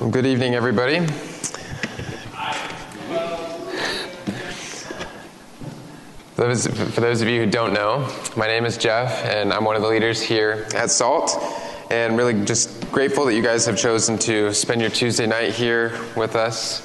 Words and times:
Well, 0.00 0.08
good 0.08 0.24
evening, 0.24 0.54
everybody. 0.54 1.06
For 6.36 7.00
those 7.02 7.20
of 7.20 7.28
you 7.28 7.44
who 7.44 7.50
don't 7.50 7.74
know, 7.74 8.10
my 8.34 8.46
name 8.46 8.64
is 8.64 8.78
Jeff, 8.78 9.22
and 9.26 9.52
I'm 9.52 9.62
one 9.66 9.76
of 9.76 9.82
the 9.82 9.88
leaders 9.88 10.22
here 10.22 10.66
at 10.74 10.90
SALT. 10.90 11.36
And 11.90 12.16
really 12.16 12.46
just 12.46 12.90
grateful 12.90 13.26
that 13.26 13.34
you 13.34 13.42
guys 13.42 13.66
have 13.66 13.76
chosen 13.76 14.16
to 14.20 14.54
spend 14.54 14.80
your 14.80 14.88
Tuesday 14.88 15.26
night 15.26 15.52
here 15.52 16.00
with 16.16 16.34
us. 16.34 16.80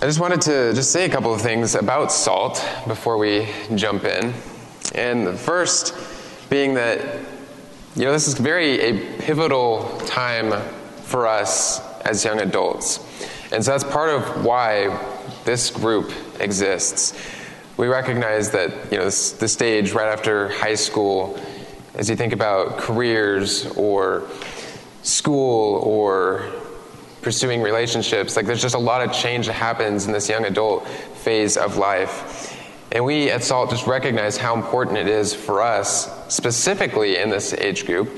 I 0.00 0.06
just 0.06 0.20
wanted 0.20 0.40
to 0.42 0.72
just 0.74 0.92
say 0.92 1.06
a 1.06 1.08
couple 1.08 1.34
of 1.34 1.40
things 1.40 1.74
about 1.74 2.12
SALT 2.12 2.64
before 2.86 3.18
we 3.18 3.48
jump 3.74 4.04
in. 4.04 4.32
And 4.94 5.26
the 5.26 5.34
first 5.34 5.92
being 6.50 6.74
that, 6.74 7.00
you 7.96 8.04
know, 8.04 8.12
this 8.12 8.28
is 8.28 8.34
very 8.34 8.80
a 8.80 9.18
pivotal 9.18 9.98
time 10.06 10.52
for 11.08 11.26
us 11.26 11.80
as 12.02 12.24
young 12.24 12.40
adults. 12.40 12.98
And 13.50 13.64
so 13.64 13.70
that's 13.70 13.84
part 13.84 14.10
of 14.10 14.44
why 14.44 14.88
this 15.44 15.70
group 15.70 16.12
exists. 16.38 17.18
We 17.78 17.86
recognize 17.86 18.50
that, 18.50 18.70
you 18.92 18.98
know, 18.98 19.04
this, 19.04 19.32
the 19.32 19.48
stage 19.48 19.92
right 19.92 20.08
after 20.08 20.50
high 20.50 20.74
school, 20.74 21.40
as 21.94 22.10
you 22.10 22.16
think 22.16 22.34
about 22.34 22.76
careers 22.76 23.66
or 23.76 24.28
school 25.02 25.76
or 25.76 26.52
pursuing 27.22 27.62
relationships, 27.62 28.36
like 28.36 28.44
there's 28.44 28.60
just 28.60 28.74
a 28.74 28.78
lot 28.78 29.00
of 29.00 29.12
change 29.12 29.46
that 29.46 29.54
happens 29.54 30.06
in 30.06 30.12
this 30.12 30.28
young 30.28 30.44
adult 30.44 30.86
phase 30.86 31.56
of 31.56 31.78
life. 31.78 32.54
And 32.92 33.04
we 33.04 33.30
at 33.30 33.42
SALT 33.42 33.70
just 33.70 33.86
recognize 33.86 34.36
how 34.36 34.54
important 34.54 34.98
it 34.98 35.08
is 35.08 35.34
for 35.34 35.62
us, 35.62 36.10
specifically 36.32 37.16
in 37.16 37.30
this 37.30 37.54
age 37.54 37.86
group, 37.86 38.10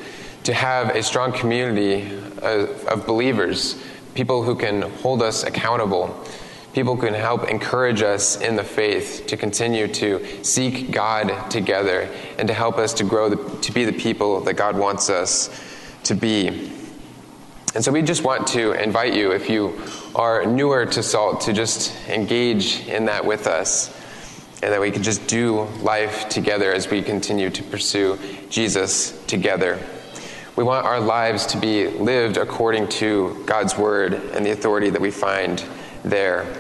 to 0.45 0.55
have 0.55 0.95
a 0.97 1.03
strong 1.03 1.33
community 1.33 2.19
of, 2.43 3.07
believers, 3.07 3.81
people 4.15 4.43
who 4.43 4.55
can 4.55 4.83
hold 4.83 5.23
us 5.23 5.45
accountable, 5.45 6.25
people 6.73 6.97
who 6.97 7.03
can 7.03 7.15
help 7.15 7.49
encourage 7.49 8.03
us 8.03 8.41
in 8.41 8.57
the 8.57 8.65
faith 8.65 9.25
to 9.27 9.37
continue 9.37 9.87
to 9.89 10.45
seek 10.45 10.91
God 10.91 11.51
together 11.51 12.09
and 12.39 12.49
to 12.49 12.55
help 12.55 12.79
us 12.79 12.95
to 12.95 13.05
grow 13.05 13.29
the, 13.29 13.61
to 13.63 13.73
be 13.73 13.85
the 13.85 13.93
people 13.93 14.41
that 14.43 14.55
God 14.55 14.77
wants 14.77 15.11
us 15.11 15.51
to 16.05 16.15
be. 16.15 16.73
And 17.75 17.85
so 17.85 17.93
we 17.93 18.03
just 18.03 18.25
want 18.25 18.47
to 18.49 18.73
invite 18.73 19.15
you, 19.15 19.33
if 19.33 19.49
you 19.49 19.81
are 20.15 20.45
newer 20.45 20.87
to 20.87 21.03
SALT, 21.03 21.43
to 21.43 21.53
just 21.53 21.95
engage 22.09 22.87
in 22.89 23.05
that 23.05 23.25
with 23.25 23.47
us. 23.47 23.97
And 24.63 24.73
that 24.73 24.81
we 24.81 24.91
can 24.91 25.03
just 25.03 25.27
do 25.27 25.63
life 25.81 26.29
together 26.29 26.71
as 26.73 26.91
we 26.91 27.01
continue 27.01 27.49
to 27.49 27.63
pursue 27.63 28.19
Jesus 28.51 29.19
together. 29.27 29.79
We 30.61 30.65
want 30.65 30.85
our 30.85 31.01
lives 31.01 31.47
to 31.47 31.57
be 31.57 31.87
lived 31.87 32.37
according 32.37 32.89
to 32.89 33.43
God's 33.47 33.79
word 33.79 34.13
and 34.13 34.45
the 34.45 34.51
authority 34.51 34.91
that 34.91 35.01
we 35.01 35.11
find 35.11 35.65
there. 36.05 36.55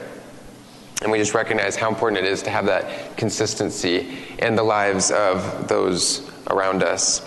And 1.03 1.13
we 1.13 1.19
just 1.19 1.35
recognize 1.35 1.77
how 1.77 1.91
important 1.91 2.25
it 2.25 2.25
is 2.25 2.43
to 2.45 2.51
have 2.51 2.65
that 2.65 3.19
consistency 3.19 4.17
in 4.39 4.57
the 4.57 4.63
lives 4.63 5.11
of 5.11 5.69
those 5.69 6.31
around 6.47 6.83
us. 6.83 7.21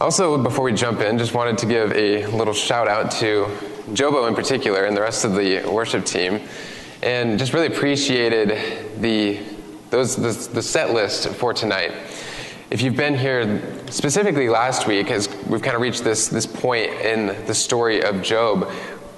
Also, 0.00 0.36
before 0.42 0.64
we 0.64 0.72
jump 0.72 0.98
in, 0.98 1.16
just 1.16 1.32
wanted 1.32 1.56
to 1.58 1.66
give 1.66 1.92
a 1.92 2.26
little 2.36 2.54
shout 2.54 2.88
out 2.88 3.12
to 3.12 3.46
Jobo 3.92 4.26
in 4.26 4.34
particular 4.34 4.86
and 4.86 4.96
the 4.96 5.02
rest 5.02 5.24
of 5.24 5.36
the 5.36 5.62
worship 5.70 6.04
team, 6.04 6.40
and 7.00 7.38
just 7.38 7.52
really 7.52 7.68
appreciated 7.68 9.00
the 9.00 9.38
those 9.90 10.16
the, 10.16 10.52
the 10.52 10.62
set 10.62 10.92
list 10.92 11.28
for 11.28 11.54
tonight. 11.54 11.92
If 12.72 12.80
you've 12.80 12.96
been 12.96 13.18
here 13.18 13.60
specifically 13.90 14.48
last 14.48 14.86
week, 14.86 15.10
as 15.10 15.28
we've 15.46 15.60
kind 15.60 15.76
of 15.76 15.82
reached 15.82 16.04
this 16.04 16.28
this 16.28 16.46
point 16.46 16.90
in 17.02 17.26
the 17.44 17.52
story 17.52 18.02
of 18.02 18.22
Job, 18.22 18.72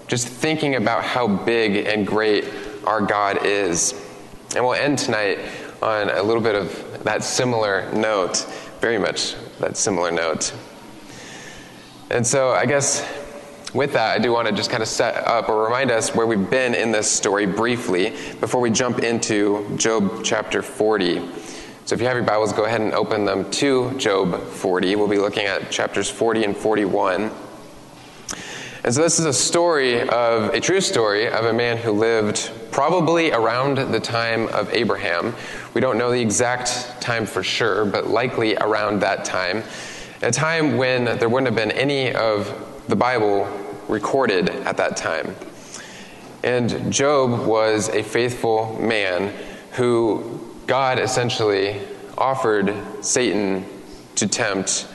just 0.09 0.27
thinking 0.27 0.75
about 0.75 1.05
how 1.05 1.29
big 1.29 1.87
and 1.87 2.05
great 2.05 2.47
our 2.85 3.01
God 3.01 3.47
is, 3.47 3.93
and 4.57 4.65
we'll 4.65 4.75
end 4.75 4.99
tonight 4.99 5.39
on 5.81 6.11
a 6.11 6.21
little 6.21 6.43
bit 6.43 6.57
of 6.57 7.05
that 7.05 7.23
similar 7.23 7.89
note, 7.93 8.39
very 8.81 8.99
much 8.99 9.37
that 9.61 9.77
similar 9.77 10.11
note. 10.11 10.53
And 12.11 12.27
so, 12.27 12.51
I 12.51 12.67
guess 12.67 13.09
with 13.73 13.93
that, 13.93 14.17
I 14.17 14.19
do 14.19 14.33
want 14.33 14.49
to 14.49 14.53
just 14.53 14.71
kind 14.71 14.83
of 14.83 14.89
set 14.89 15.15
up 15.29 15.49
or 15.49 15.63
remind 15.63 15.93
us 15.93 16.13
where 16.13 16.27
we've 16.27 16.51
been 16.51 16.75
in 16.75 16.91
this 16.91 17.09
story 17.09 17.47
briefly 17.47 18.17
before 18.41 18.61
we 18.61 18.71
jump 18.71 18.99
into 18.99 19.77
Job 19.77 20.25
chapter 20.25 20.61
40. 20.61 21.21
So, 21.87 21.95
if 21.95 22.01
you 22.01 22.07
have 22.07 22.17
your 22.17 22.25
Bibles, 22.25 22.55
go 22.55 22.65
ahead 22.65 22.81
and 22.81 22.95
open 22.95 23.27
them 23.27 23.51
to 23.51 23.93
Job 23.99 24.43
40. 24.43 24.97
We'll 24.97 25.07
be 25.07 25.19
looking 25.19 25.45
at 25.45 25.71
chapters 25.71 26.09
40 26.09 26.45
and 26.45 26.57
41. 26.57 27.31
And 28.85 28.95
so, 28.95 29.03
this 29.03 29.19
is 29.19 29.27
a 29.27 29.35
story 29.35 30.01
of 30.09 30.55
a 30.55 30.61
true 30.61 30.81
story 30.81 31.29
of 31.29 31.45
a 31.45 31.53
man 31.53 31.77
who 31.77 31.93
lived 31.93 32.51
probably 32.71 33.33
around 33.33 33.77
the 33.93 34.01
time 34.01 34.49
of 34.49 34.73
Abraham. 34.73 35.35
We 35.75 35.83
don't 35.83 35.99
know 35.99 36.11
the 36.11 36.23
exact 36.23 37.03
time 37.03 37.27
for 37.27 37.43
sure, 37.43 37.85
but 37.85 38.07
likely 38.09 38.57
around 38.57 39.01
that 39.01 39.27
time 39.27 39.63
a 40.23 40.33
time 40.33 40.79
when 40.79 41.05
there 41.05 41.29
wouldn't 41.29 41.49
have 41.49 41.55
been 41.55 41.77
any 41.77 42.15
of 42.15 42.83
the 42.89 42.97
Bible 42.97 43.47
recorded 43.89 44.49
at 44.49 44.79
that 44.79 44.97
time. 44.97 45.37
And 46.43 46.91
Job 46.91 47.47
was 47.47 47.91
a 47.91 48.03
faithful 48.03 48.79
man 48.81 49.35
who 49.73 50.44
God 50.67 50.99
essentially 50.99 51.81
offered 52.17 52.75
Satan 53.03 53.67
to 54.17 54.27
tempt 54.27 54.87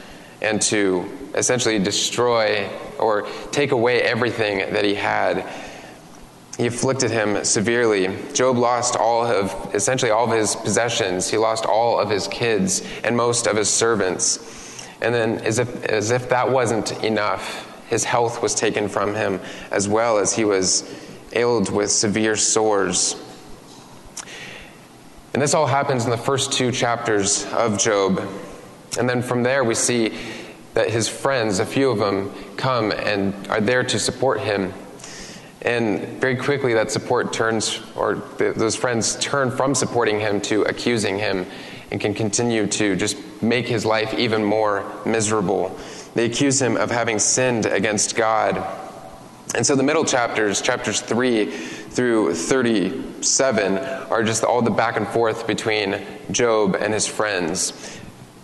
and 0.41 0.61
to 0.63 1.05
essentially 1.35 1.79
destroy 1.79 2.69
or 2.97 3.27
take 3.51 3.71
away 3.71 4.01
everything 4.01 4.59
that 4.73 4.83
he 4.83 4.95
had. 4.95 5.45
He 6.57 6.67
afflicted 6.67 7.11
him 7.11 7.43
severely. 7.45 8.15
Job 8.33 8.57
lost 8.57 8.95
all 8.95 9.25
of, 9.25 9.73
essentially 9.73 10.11
all 10.11 10.25
of 10.25 10.37
his 10.37 10.55
possessions. 10.55 11.29
He 11.29 11.37
lost 11.37 11.65
all 11.65 11.99
of 11.99 12.09
his 12.09 12.27
kids 12.27 12.83
and 13.03 13.15
most 13.15 13.47
of 13.47 13.55
his 13.55 13.69
servants. 13.69 14.85
And 15.01 15.13
then, 15.15 15.39
as 15.39 15.59
if, 15.59 15.85
as 15.85 16.11
if 16.11 16.29
that 16.29 16.49
wasn't 16.49 17.01
enough, 17.03 17.65
his 17.87 18.03
health 18.03 18.41
was 18.41 18.53
taken 18.53 18.89
from 18.89 19.15
him 19.15 19.39
as 19.71 19.87
well 19.87 20.17
as 20.17 20.33
he 20.33 20.43
was 20.43 20.83
ailed 21.31 21.71
with 21.71 21.91
severe 21.91 22.35
sores. 22.35 23.15
And 25.39 25.43
this 25.45 25.53
all 25.53 25.67
happens 25.67 26.03
in 26.03 26.09
the 26.11 26.17
first 26.17 26.51
two 26.51 26.69
chapters 26.69 27.45
of 27.53 27.79
Job. 27.79 28.21
And 28.99 29.07
then 29.07 29.21
from 29.21 29.41
there, 29.41 29.63
we 29.63 29.73
see 29.73 30.11
that 30.73 30.89
his 30.89 31.07
friends, 31.07 31.59
a 31.59 31.65
few 31.65 31.89
of 31.91 31.97
them, 31.97 32.33
come 32.57 32.91
and 32.91 33.47
are 33.47 33.61
there 33.61 33.85
to 33.85 33.97
support 33.99 34.41
him. 34.41 34.73
And 35.61 36.01
very 36.19 36.35
quickly, 36.35 36.73
that 36.73 36.91
support 36.91 37.31
turns, 37.31 37.79
or 37.95 38.15
those 38.37 38.75
friends 38.75 39.15
turn 39.21 39.49
from 39.49 39.75
supporting 39.75 40.19
him 40.19 40.41
to 40.41 40.63
accusing 40.63 41.17
him 41.17 41.45
and 41.89 42.01
can 42.01 42.13
continue 42.13 42.67
to 42.67 42.97
just 42.97 43.15
make 43.41 43.65
his 43.65 43.85
life 43.85 44.13
even 44.15 44.43
more 44.43 44.83
miserable. 45.05 45.73
They 46.15 46.25
accuse 46.25 46.61
him 46.61 46.75
of 46.75 46.91
having 46.91 47.17
sinned 47.17 47.65
against 47.65 48.17
God. 48.17 48.61
And 49.55 49.65
so 49.65 49.77
the 49.77 49.83
middle 49.83 50.03
chapters, 50.03 50.61
chapters 50.61 50.99
3 50.99 51.45
through 51.49 52.35
37, 53.19 53.77
are 54.09 54.23
just 54.23 54.45
all 54.45 54.61
the 54.61 54.71
back 54.71 54.95
and 54.95 55.05
forth 55.07 55.45
between 55.45 56.01
Job 56.31 56.75
and 56.75 56.93
his 56.93 57.05
friends. 57.05 57.99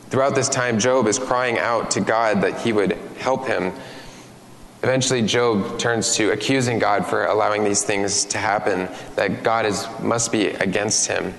Throughout 0.09 0.35
this 0.35 0.49
time, 0.49 0.79
Job 0.79 1.07
is 1.07 1.17
crying 1.17 1.57
out 1.57 1.91
to 1.91 2.01
God 2.01 2.41
that 2.41 2.59
he 2.59 2.73
would 2.73 2.93
help 3.17 3.47
him. 3.47 3.71
Eventually, 4.83 5.21
Job 5.21 5.79
turns 5.79 6.15
to 6.17 6.31
accusing 6.31 6.77
God 6.77 7.05
for 7.05 7.25
allowing 7.25 7.63
these 7.63 7.83
things 7.83 8.25
to 8.25 8.37
happen, 8.37 8.89
that 9.15 9.43
God 9.43 9.65
is, 9.65 9.87
must 10.01 10.31
be 10.31 10.47
against 10.47 11.07
him. 11.07 11.33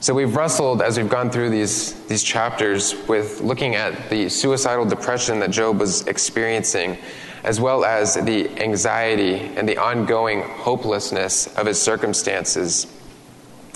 So 0.00 0.12
we've 0.12 0.34
wrestled 0.34 0.82
as 0.82 0.98
we've 0.98 1.08
gone 1.08 1.30
through 1.30 1.50
these, 1.50 1.94
these 2.06 2.24
chapters 2.24 2.96
with 3.06 3.40
looking 3.40 3.76
at 3.76 4.10
the 4.10 4.28
suicidal 4.28 4.84
depression 4.84 5.38
that 5.38 5.52
Job 5.52 5.78
was 5.78 6.04
experiencing, 6.08 6.98
as 7.44 7.60
well 7.60 7.84
as 7.84 8.14
the 8.14 8.48
anxiety 8.60 9.34
and 9.56 9.68
the 9.68 9.76
ongoing 9.76 10.42
hopelessness 10.42 11.46
of 11.56 11.66
his 11.66 11.80
circumstances, 11.80 12.86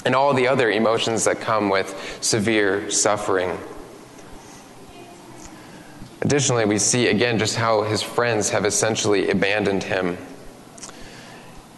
and 0.04 0.14
all 0.14 0.32
the 0.32 0.46
other 0.46 0.70
emotions 0.70 1.24
that 1.24 1.40
come 1.40 1.68
with 1.68 2.18
severe 2.20 2.90
suffering. 2.90 3.58
Additionally, 6.22 6.64
we 6.64 6.78
see 6.78 7.08
again 7.08 7.38
just 7.38 7.56
how 7.56 7.82
his 7.82 8.02
friends 8.02 8.50
have 8.50 8.64
essentially 8.64 9.30
abandoned 9.30 9.82
him. 9.82 10.16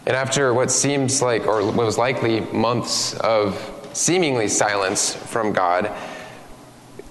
And 0.05 0.15
after 0.15 0.53
what 0.53 0.71
seems 0.71 1.21
like, 1.21 1.45
or 1.45 1.63
what 1.65 1.85
was 1.85 1.97
likely 1.97 2.41
months 2.41 3.13
of 3.15 3.75
seemingly 3.93 4.47
silence 4.47 5.13
from 5.13 5.53
God. 5.53 5.91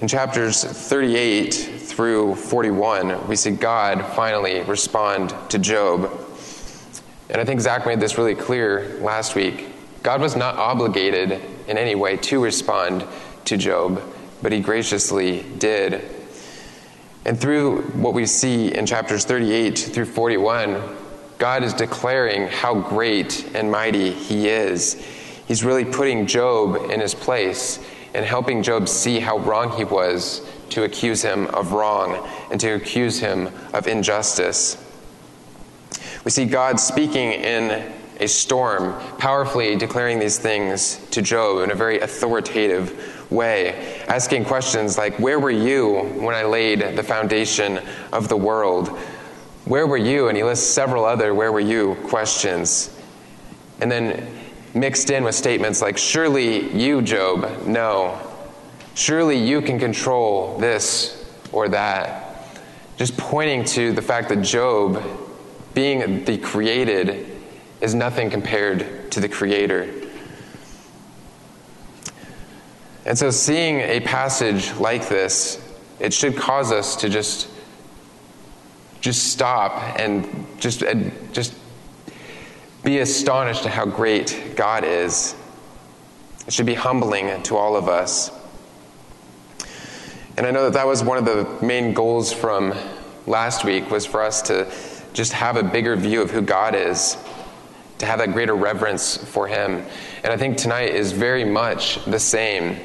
In 0.00 0.06
chapters 0.06 0.62
38 0.62 1.52
through 1.52 2.36
41, 2.36 3.26
we 3.26 3.34
see 3.34 3.50
God 3.50 4.00
finally 4.14 4.60
respond 4.62 5.34
to 5.50 5.58
Job. 5.58 6.08
And 7.28 7.40
I 7.40 7.44
think 7.44 7.60
Zach 7.60 7.84
made 7.84 7.98
this 7.98 8.16
really 8.16 8.36
clear 8.36 8.96
last 9.00 9.34
week. 9.34 9.66
God 10.04 10.20
was 10.20 10.36
not 10.36 10.54
obligated 10.54 11.40
in 11.66 11.76
any 11.76 11.96
way 11.96 12.16
to 12.16 12.40
respond 12.40 13.04
to 13.46 13.56
Job, 13.56 14.00
but 14.40 14.52
he 14.52 14.60
graciously 14.60 15.42
did. 15.58 16.04
And 17.24 17.38
through 17.38 17.82
what 17.94 18.14
we 18.14 18.24
see 18.24 18.72
in 18.72 18.86
chapters 18.86 19.24
38 19.24 19.76
through 19.76 20.04
41, 20.04 20.80
God 21.38 21.64
is 21.64 21.74
declaring 21.74 22.46
how 22.46 22.76
great 22.76 23.50
and 23.52 23.68
mighty 23.68 24.12
He 24.12 24.48
is. 24.48 24.94
He's 25.48 25.64
really 25.64 25.84
putting 25.84 26.28
Job 26.28 26.88
in 26.88 27.00
his 27.00 27.16
place 27.16 27.80
and 28.18 28.26
helping 28.26 28.64
Job 28.64 28.88
see 28.88 29.20
how 29.20 29.38
wrong 29.38 29.70
he 29.76 29.84
was 29.84 30.44
to 30.70 30.82
accuse 30.82 31.22
him 31.22 31.46
of 31.54 31.70
wrong 31.70 32.28
and 32.50 32.58
to 32.60 32.70
accuse 32.70 33.20
him 33.20 33.48
of 33.72 33.86
injustice. 33.86 34.76
We 36.24 36.32
see 36.32 36.44
God 36.44 36.80
speaking 36.80 37.30
in 37.30 37.92
a 38.18 38.26
storm, 38.26 38.92
powerfully 39.18 39.76
declaring 39.76 40.18
these 40.18 40.36
things 40.36 40.96
to 41.12 41.22
Job 41.22 41.62
in 41.62 41.70
a 41.70 41.76
very 41.76 42.00
authoritative 42.00 43.30
way, 43.30 44.02
asking 44.08 44.46
questions 44.46 44.98
like, 44.98 45.16
Where 45.20 45.38
were 45.38 45.52
you 45.52 46.00
when 46.16 46.34
I 46.34 46.42
laid 46.42 46.96
the 46.96 47.04
foundation 47.04 47.78
of 48.12 48.26
the 48.26 48.36
world? 48.36 48.88
Where 49.64 49.86
were 49.86 49.96
you? 49.96 50.26
And 50.26 50.36
he 50.36 50.42
lists 50.42 50.68
several 50.68 51.04
other 51.04 51.36
where 51.36 51.52
were 51.52 51.60
you 51.60 51.94
questions. 52.08 52.92
And 53.80 53.88
then 53.88 54.26
mixed 54.74 55.10
in 55.10 55.24
with 55.24 55.34
statements 55.34 55.80
like, 55.82 55.98
Surely 55.98 56.70
you, 56.76 57.02
Job, 57.02 57.66
know. 57.66 58.18
Surely 58.94 59.36
you 59.36 59.62
can 59.62 59.78
control 59.78 60.58
this 60.58 61.24
or 61.52 61.68
that. 61.68 62.24
Just 62.96 63.16
pointing 63.16 63.64
to 63.64 63.92
the 63.92 64.02
fact 64.02 64.28
that 64.28 64.42
Job, 64.42 65.02
being 65.72 66.24
the 66.24 66.36
created, 66.38 67.26
is 67.80 67.94
nothing 67.94 68.28
compared 68.28 69.10
to 69.12 69.20
the 69.20 69.28
Creator. 69.28 69.94
And 73.04 73.16
so, 73.16 73.30
seeing 73.30 73.80
a 73.80 74.00
passage 74.00 74.72
like 74.74 75.08
this, 75.08 75.62
it 76.00 76.12
should 76.12 76.36
cause 76.36 76.72
us 76.72 76.96
to 76.96 77.08
just, 77.08 77.48
just 79.00 79.32
stop 79.32 79.98
and 79.98 80.46
just, 80.58 80.82
just 81.32 81.54
be 82.84 82.98
astonished 82.98 83.66
at 83.66 83.72
how 83.72 83.84
great 83.84 84.54
God 84.56 84.84
is. 84.84 85.34
It 86.46 86.52
should 86.52 86.66
be 86.66 86.74
humbling 86.74 87.42
to 87.44 87.56
all 87.56 87.76
of 87.76 87.88
us. 87.88 88.30
And 90.36 90.46
I 90.46 90.50
know 90.50 90.64
that 90.64 90.74
that 90.74 90.86
was 90.86 91.02
one 91.02 91.18
of 91.18 91.24
the 91.24 91.64
main 91.64 91.92
goals 91.92 92.32
from 92.32 92.74
last 93.26 93.64
week 93.64 93.90
was 93.90 94.06
for 94.06 94.22
us 94.22 94.40
to 94.42 94.70
just 95.12 95.32
have 95.32 95.56
a 95.56 95.62
bigger 95.62 95.96
view 95.96 96.22
of 96.22 96.30
who 96.30 96.40
God 96.40 96.74
is 96.74 97.16
to 97.98 98.06
have 98.06 98.20
that 98.20 98.32
greater 98.32 98.54
reverence 98.54 99.16
for 99.16 99.48
Him. 99.48 99.84
And 100.22 100.32
I 100.32 100.36
think 100.36 100.56
tonight 100.56 100.94
is 100.94 101.12
very 101.12 101.44
much 101.44 102.04
the 102.04 102.18
same. 102.18 102.78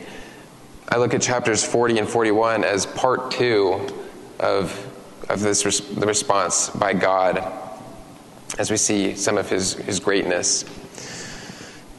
I 0.90 0.98
look 0.98 1.14
at 1.14 1.22
chapters 1.22 1.64
40 1.64 2.00
and 2.00 2.10
41 2.10 2.64
as 2.64 2.86
part 2.86 3.32
two 3.32 3.88
of, 4.40 4.76
of 5.30 5.40
this 5.40 5.66
res- 5.66 5.80
the 5.80 6.06
response 6.06 6.70
by 6.72 6.94
God 6.94 7.63
as 8.58 8.70
we 8.70 8.78
see 8.78 9.16
some 9.16 9.38
of 9.38 9.50
his, 9.50 9.74
his 9.74 10.00
greatness. 10.00 10.66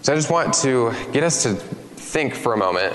So 0.03 0.12
I 0.12 0.17
just 0.17 0.31
want 0.31 0.55
to 0.55 0.95
get 1.12 1.23
us 1.25 1.43
to 1.45 1.55
think 1.55 2.35
for 2.35 2.53
a 2.53 2.56
moment. 2.56 2.95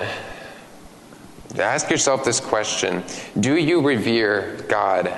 Ask 1.58 1.90
yourself 1.90 2.24
this 2.24 2.40
question 2.40 3.04
Do 3.40 3.56
you 3.56 3.82
revere 3.82 4.58
God? 4.68 5.12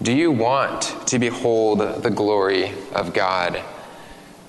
Do 0.00 0.12
you 0.12 0.32
want 0.32 0.96
to 1.06 1.18
behold 1.18 2.02
the 2.02 2.10
glory 2.10 2.72
of 2.92 3.12
God? 3.12 3.62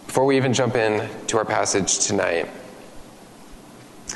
Before 0.07 0.25
we 0.25 0.37
even 0.37 0.53
jump 0.53 0.75
in 0.75 1.09
to 1.27 1.37
our 1.37 1.45
passage 1.45 1.99
tonight, 1.99 2.49
I 4.07 4.13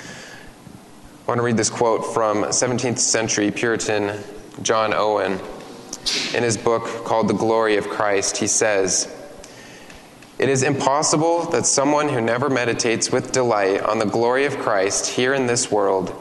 want 1.28 1.40
to 1.40 1.44
read 1.44 1.58
this 1.58 1.70
quote 1.70 2.13
from 2.13 2.44
17th 2.44 3.00
century 3.00 3.52
Puritan 3.52 4.18
John 4.62 4.94
Owen. 4.94 5.40
In 6.34 6.44
his 6.44 6.58
book 6.58 7.06
called 7.06 7.28
The 7.28 7.34
Glory 7.34 7.78
of 7.78 7.90
Christ, 7.90 8.38
he 8.38 8.48
says, 8.48 9.14
It 10.40 10.50
is 10.50 10.64
impossible 10.64 11.46
that 11.52 11.66
someone 11.66 12.10
who 12.10 12.22
never 12.22 12.50
meditates 12.50 13.12
with 13.12 13.32
delight 13.32 13.82
on 13.82 14.00
the 14.00 14.06
glory 14.06 14.46
of 14.46 14.58
Christ 14.58 15.08
here 15.08 15.34
in 15.34 15.48
this 15.48 15.72
world, 15.72 16.16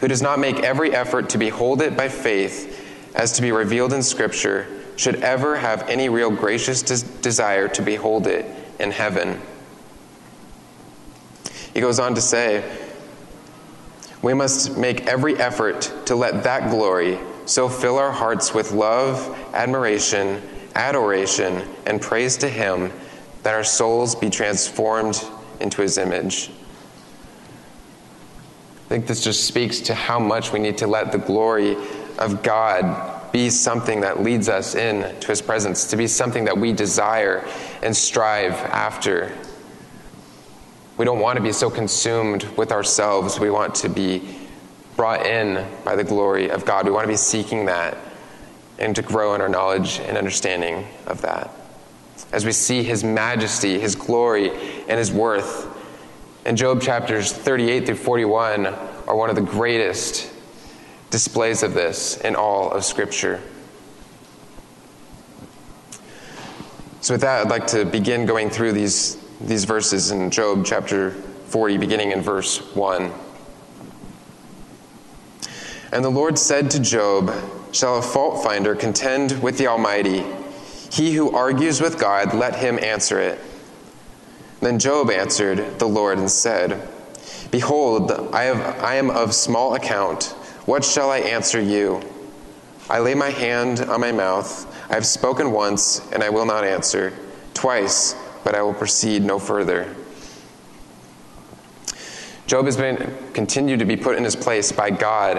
who 0.00 0.08
does 0.08 0.22
not 0.22 0.38
make 0.38 0.60
every 0.60 0.94
effort 0.94 1.28
to 1.30 1.38
behold 1.38 1.82
it 1.82 1.96
by 1.96 2.08
faith, 2.08 2.82
as 3.14 3.32
to 3.32 3.42
be 3.42 3.52
revealed 3.52 3.92
in 3.92 4.02
Scripture, 4.02 4.66
should 4.96 5.16
ever 5.16 5.56
have 5.56 5.88
any 5.88 6.08
real 6.08 6.30
gracious 6.30 6.82
des- 6.82 7.20
desire 7.20 7.68
to 7.68 7.82
behold 7.82 8.26
it 8.26 8.46
in 8.78 8.90
heaven. 8.90 9.40
He 11.74 11.80
goes 11.80 11.98
on 11.98 12.14
to 12.14 12.20
say, 12.20 12.64
We 14.22 14.32
must 14.32 14.78
make 14.78 15.06
every 15.06 15.36
effort 15.36 15.92
to 16.06 16.16
let 16.16 16.44
that 16.44 16.70
glory 16.70 17.18
so 17.46 17.68
fill 17.68 17.98
our 17.98 18.12
hearts 18.12 18.52
with 18.52 18.72
love, 18.72 19.36
admiration, 19.54 20.42
adoration, 20.74 21.66
and 21.86 22.00
praise 22.00 22.36
to 22.38 22.48
Him 22.48 22.92
that 23.42 23.54
our 23.54 23.64
souls 23.64 24.14
be 24.14 24.28
transformed 24.28 25.24
into 25.60 25.80
His 25.80 25.96
image. 25.96 26.50
I 28.86 28.88
think 28.88 29.06
this 29.06 29.24
just 29.24 29.46
speaks 29.46 29.80
to 29.80 29.94
how 29.94 30.20
much 30.20 30.52
we 30.52 30.58
need 30.58 30.78
to 30.78 30.86
let 30.86 31.10
the 31.10 31.18
glory 31.18 31.76
of 32.18 32.42
God 32.42 33.32
be 33.32 33.50
something 33.50 34.00
that 34.00 34.22
leads 34.22 34.48
us 34.48 34.74
in 34.74 35.18
to 35.20 35.28
his 35.28 35.42
presence, 35.42 35.90
to 35.90 35.96
be 35.96 36.06
something 36.06 36.44
that 36.44 36.56
we 36.56 36.72
desire 36.72 37.44
and 37.82 37.94
strive 37.94 38.52
after. 38.52 39.36
We 40.96 41.04
don't 41.04 41.20
want 41.20 41.36
to 41.36 41.42
be 41.42 41.52
so 41.52 41.68
consumed 41.68 42.44
with 42.56 42.72
ourselves. 42.72 43.38
We 43.38 43.50
want 43.50 43.74
to 43.76 43.88
be 43.88 44.22
brought 44.96 45.26
in 45.26 45.66
by 45.84 45.94
the 45.94 46.04
glory 46.04 46.50
of 46.50 46.64
God. 46.64 46.86
We 46.86 46.90
want 46.90 47.04
to 47.04 47.08
be 47.08 47.16
seeking 47.16 47.66
that 47.66 47.98
and 48.78 48.96
to 48.96 49.02
grow 49.02 49.34
in 49.34 49.40
our 49.40 49.48
knowledge 49.48 50.00
and 50.00 50.16
understanding 50.16 50.86
of 51.06 51.22
that. 51.22 51.50
As 52.32 52.44
we 52.44 52.52
see 52.52 52.82
his 52.82 53.04
majesty, 53.04 53.78
his 53.78 53.94
glory, 53.94 54.50
and 54.88 54.98
his 54.98 55.12
worth. 55.12 55.72
And 56.44 56.56
Job 56.56 56.80
chapters 56.80 57.32
38 57.32 57.86
through 57.86 57.96
41 57.96 58.66
are 58.66 59.16
one 59.16 59.30
of 59.30 59.36
the 59.36 59.42
greatest 59.42 60.32
displays 61.10 61.62
of 61.62 61.74
this 61.74 62.18
in 62.18 62.34
all 62.34 62.70
of 62.70 62.84
Scripture. 62.84 63.40
So, 67.00 67.14
with 67.14 67.20
that, 67.20 67.42
I'd 67.46 67.50
like 67.50 67.68
to 67.68 67.84
begin 67.84 68.26
going 68.26 68.50
through 68.50 68.72
these, 68.72 69.16
these 69.40 69.64
verses 69.64 70.10
in 70.10 70.30
Job 70.30 70.64
chapter 70.64 71.12
40, 71.12 71.78
beginning 71.78 72.10
in 72.10 72.20
verse 72.20 72.58
1. 72.74 73.12
And 75.92 76.04
the 76.04 76.10
Lord 76.10 76.38
said 76.38 76.70
to 76.72 76.80
Job, 76.80 77.32
Shall 77.72 77.98
a 77.98 78.02
fault 78.02 78.42
finder 78.42 78.74
contend 78.74 79.42
with 79.42 79.58
the 79.58 79.66
Almighty? 79.66 80.24
He 80.90 81.14
who 81.14 81.34
argues 81.34 81.80
with 81.80 81.98
God, 81.98 82.34
let 82.34 82.56
him 82.56 82.78
answer 82.78 83.20
it. 83.20 83.40
Then 84.60 84.78
Job 84.78 85.10
answered 85.10 85.78
the 85.78 85.86
Lord 85.86 86.18
and 86.18 86.30
said, 86.30 86.88
Behold, 87.50 88.10
I, 88.32 88.44
have, 88.44 88.82
I 88.82 88.94
am 88.94 89.10
of 89.10 89.34
small 89.34 89.74
account. 89.74 90.34
What 90.64 90.84
shall 90.84 91.10
I 91.10 91.18
answer 91.18 91.60
you? 91.60 92.02
I 92.88 93.00
lay 93.00 93.14
my 93.14 93.30
hand 93.30 93.80
on 93.80 94.00
my 94.00 94.12
mouth. 94.12 94.64
I 94.90 94.94
have 94.94 95.06
spoken 95.06 95.52
once, 95.52 96.00
and 96.12 96.22
I 96.22 96.30
will 96.30 96.46
not 96.46 96.64
answer. 96.64 97.12
Twice, 97.54 98.14
but 98.44 98.54
I 98.54 98.62
will 98.62 98.74
proceed 98.74 99.22
no 99.22 99.38
further. 99.38 99.94
Job 102.46 102.66
has 102.66 102.76
been 102.76 103.12
continued 103.34 103.80
to 103.80 103.84
be 103.84 103.96
put 103.96 104.16
in 104.16 104.22
his 104.22 104.36
place 104.36 104.70
by 104.70 104.90
God, 104.90 105.38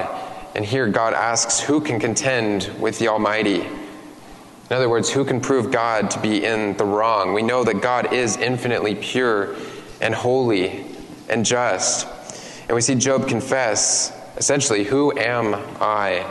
and 0.58 0.66
here 0.66 0.88
God 0.88 1.14
asks, 1.14 1.60
Who 1.60 1.80
can 1.80 2.00
contend 2.00 2.72
with 2.80 2.98
the 2.98 3.10
Almighty? 3.10 3.62
In 3.62 4.76
other 4.76 4.90
words, 4.90 5.10
who 5.10 5.24
can 5.24 5.40
prove 5.40 5.72
God 5.72 6.10
to 6.12 6.20
be 6.20 6.44
in 6.44 6.76
the 6.78 6.84
wrong? 6.84 7.34
We 7.34 7.44
know 7.44 7.64
that 7.64 7.80
God 7.80 8.12
is 8.12 8.38
infinitely 8.38 8.96
pure 8.96 9.56
and 10.02 10.16
holy 10.16 10.84
and 11.30 11.46
just. 11.46 12.08
And 12.68 12.72
we 12.76 12.82
see 12.82 12.96
Job 12.96 13.28
confess 13.28 14.12
essentially, 14.36 14.84
who 14.84 15.16
am 15.18 15.54
I? 15.80 16.26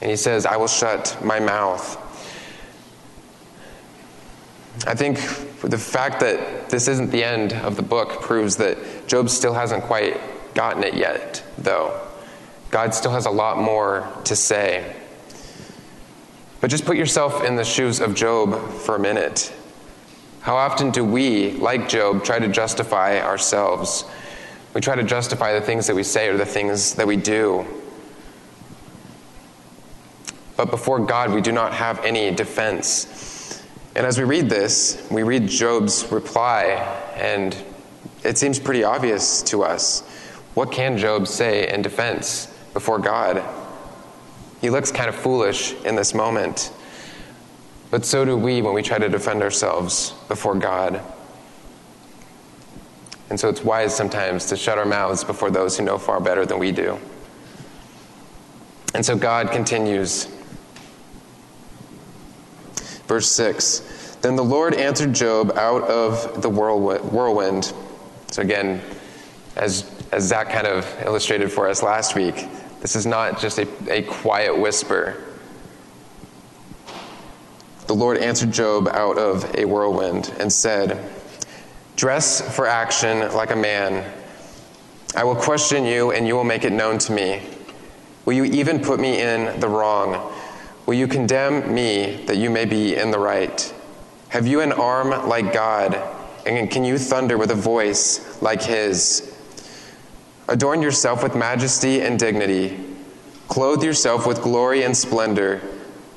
And 0.00 0.10
he 0.10 0.16
says, 0.16 0.46
I 0.46 0.56
will 0.56 0.68
shut 0.68 1.18
my 1.22 1.40
mouth. 1.40 2.02
I 4.86 4.94
think 4.94 5.16
the 5.62 5.78
fact 5.78 6.20
that 6.20 6.70
this 6.70 6.86
isn't 6.86 7.10
the 7.10 7.24
end 7.24 7.54
of 7.54 7.74
the 7.74 7.82
book 7.82 8.22
proves 8.22 8.56
that 8.58 9.08
Job 9.08 9.30
still 9.30 9.54
hasn't 9.54 9.82
quite 9.82 10.20
gotten 10.54 10.84
it 10.84 10.94
yet, 10.94 11.42
though. 11.58 12.06
God 12.70 12.94
still 12.94 13.12
has 13.12 13.26
a 13.26 13.30
lot 13.30 13.58
more 13.58 14.08
to 14.24 14.36
say. 14.36 14.96
But 16.60 16.70
just 16.70 16.84
put 16.84 16.96
yourself 16.96 17.44
in 17.44 17.56
the 17.56 17.64
shoes 17.64 18.00
of 18.00 18.14
Job 18.14 18.70
for 18.70 18.96
a 18.96 18.98
minute. 18.98 19.52
How 20.40 20.56
often 20.56 20.90
do 20.90 21.04
we, 21.04 21.52
like 21.52 21.88
Job, 21.88 22.24
try 22.24 22.38
to 22.38 22.48
justify 22.48 23.20
ourselves? 23.20 24.04
We 24.74 24.80
try 24.80 24.94
to 24.94 25.02
justify 25.02 25.52
the 25.52 25.60
things 25.60 25.86
that 25.86 25.94
we 25.94 26.02
say 26.02 26.28
or 26.28 26.36
the 26.36 26.46
things 26.46 26.94
that 26.94 27.06
we 27.06 27.16
do. 27.16 27.66
But 30.56 30.70
before 30.70 31.04
God, 31.04 31.32
we 31.32 31.40
do 31.40 31.52
not 31.52 31.72
have 31.74 32.04
any 32.04 32.34
defense. 32.34 33.62
And 33.94 34.06
as 34.06 34.18
we 34.18 34.24
read 34.24 34.48
this, 34.48 35.06
we 35.10 35.22
read 35.22 35.48
Job's 35.48 36.10
reply, 36.10 36.64
and 37.16 37.56
it 38.24 38.38
seems 38.38 38.58
pretty 38.58 38.84
obvious 38.84 39.42
to 39.44 39.62
us. 39.62 40.00
What 40.54 40.72
can 40.72 40.96
Job 40.96 41.26
say 41.26 41.72
in 41.72 41.82
defense 41.82 42.52
before 42.76 42.98
God? 42.98 43.42
He 44.60 44.68
looks 44.68 44.92
kind 44.92 45.08
of 45.08 45.14
foolish 45.14 45.72
in 45.84 45.96
this 45.96 46.12
moment. 46.12 46.70
But 47.90 48.04
so 48.04 48.26
do 48.26 48.36
we 48.36 48.60
when 48.60 48.74
we 48.74 48.82
try 48.82 48.98
to 48.98 49.08
defend 49.08 49.42
ourselves 49.42 50.10
before 50.28 50.54
God. 50.54 51.00
And 53.30 53.40
so 53.40 53.48
it's 53.48 53.64
wise 53.64 53.96
sometimes 53.96 54.44
to 54.50 54.58
shut 54.58 54.76
our 54.76 54.84
mouths 54.84 55.24
before 55.24 55.50
those 55.50 55.78
who 55.78 55.84
know 55.84 55.96
far 55.96 56.20
better 56.20 56.44
than 56.44 56.58
we 56.58 56.70
do. 56.70 56.98
And 58.92 59.06
so 59.06 59.16
God 59.16 59.50
continues. 59.50 60.26
Verse 63.06 63.30
6 63.30 64.18
Then 64.20 64.36
the 64.36 64.44
Lord 64.44 64.74
answered 64.74 65.14
Job 65.14 65.52
out 65.56 65.84
of 65.84 66.42
the 66.42 66.50
whirlwind. 66.50 67.72
So 68.30 68.42
again, 68.42 68.82
as, 69.56 69.90
as 70.12 70.24
Zach 70.24 70.50
kind 70.50 70.66
of 70.66 70.86
illustrated 71.06 71.50
for 71.50 71.70
us 71.70 71.82
last 71.82 72.14
week, 72.14 72.46
this 72.86 72.94
is 72.94 73.04
not 73.04 73.40
just 73.40 73.58
a, 73.58 73.66
a 73.92 74.02
quiet 74.02 74.56
whisper. 74.56 75.20
The 77.88 77.94
Lord 77.96 78.16
answered 78.16 78.52
Job 78.52 78.86
out 78.86 79.18
of 79.18 79.56
a 79.56 79.64
whirlwind 79.64 80.32
and 80.38 80.52
said, 80.52 81.10
Dress 81.96 82.54
for 82.54 82.64
action 82.64 83.34
like 83.34 83.50
a 83.50 83.56
man. 83.56 84.08
I 85.16 85.24
will 85.24 85.34
question 85.34 85.84
you, 85.84 86.12
and 86.12 86.28
you 86.28 86.36
will 86.36 86.44
make 86.44 86.64
it 86.64 86.72
known 86.72 86.98
to 86.98 87.12
me. 87.12 87.42
Will 88.24 88.34
you 88.34 88.44
even 88.44 88.78
put 88.78 89.00
me 89.00 89.20
in 89.20 89.58
the 89.58 89.68
wrong? 89.68 90.32
Will 90.86 90.94
you 90.94 91.08
condemn 91.08 91.74
me 91.74 92.24
that 92.26 92.36
you 92.36 92.50
may 92.50 92.66
be 92.66 92.94
in 92.94 93.10
the 93.10 93.18
right? 93.18 93.74
Have 94.28 94.46
you 94.46 94.60
an 94.60 94.70
arm 94.70 95.28
like 95.28 95.52
God? 95.52 96.00
And 96.46 96.70
can 96.70 96.84
you 96.84 96.98
thunder 96.98 97.36
with 97.36 97.50
a 97.50 97.56
voice 97.56 98.40
like 98.40 98.62
his? 98.62 99.35
Adorn 100.48 100.80
yourself 100.80 101.22
with 101.22 101.34
majesty 101.34 102.00
and 102.00 102.18
dignity. 102.18 102.78
Clothe 103.48 103.82
yourself 103.82 104.26
with 104.26 104.42
glory 104.42 104.84
and 104.84 104.96
splendor. 104.96 105.60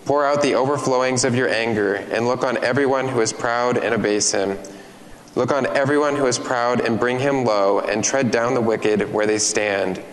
Pour 0.05 0.25
out 0.25 0.41
the 0.41 0.53
overflowings 0.53 1.23
of 1.25 1.35
your 1.35 1.49
anger, 1.49 1.95
and 1.95 2.27
look 2.27 2.43
on 2.43 2.63
everyone 2.63 3.07
who 3.07 3.21
is 3.21 3.33
proud 3.33 3.77
and 3.77 3.93
abase 3.93 4.31
him. 4.31 4.57
Look 5.35 5.51
on 5.51 5.65
everyone 5.65 6.15
who 6.15 6.25
is 6.27 6.37
proud 6.37 6.79
and 6.79 6.99
bring 6.99 7.19
him 7.19 7.43
low, 7.43 7.79
and 7.79 8.03
tread 8.03 8.29
down 8.29 8.53
the 8.53 8.61
wicked 8.61 9.11
where 9.13 9.25
they 9.25 9.39
stand. 9.39 10.03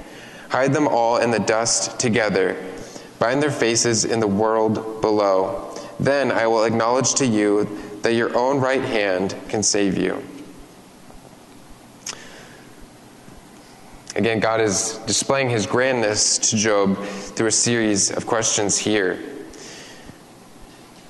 Hide 0.49 0.73
them 0.73 0.89
all 0.89 1.19
in 1.19 1.31
the 1.31 1.39
dust 1.39 1.99
together. 1.99 2.57
Bind 3.19 3.43
their 3.43 3.51
faces 3.51 4.05
in 4.05 4.21
the 4.21 4.27
world 4.27 5.01
below. 5.01 5.75
Then 5.99 6.31
I 6.31 6.47
will 6.47 6.65
acknowledge 6.65 7.15
to 7.15 7.27
you 7.27 7.69
that 8.03 8.15
your 8.15 8.37
own 8.37 8.61
right 8.61 8.83
hand 8.83 9.35
can 9.49 9.63
save 9.63 9.97
you. 9.97 10.23
Again, 14.17 14.41
God 14.41 14.63
is 14.63 14.99
displaying 15.07 15.51
his 15.51 15.67
grandness 15.67 16.39
to 16.39 16.57
Job 16.57 16.97
through 17.05 17.49
a 17.49 17.53
series 17.53 18.11
of 18.11 18.27
questions 18.27 18.79
here. 18.79 19.23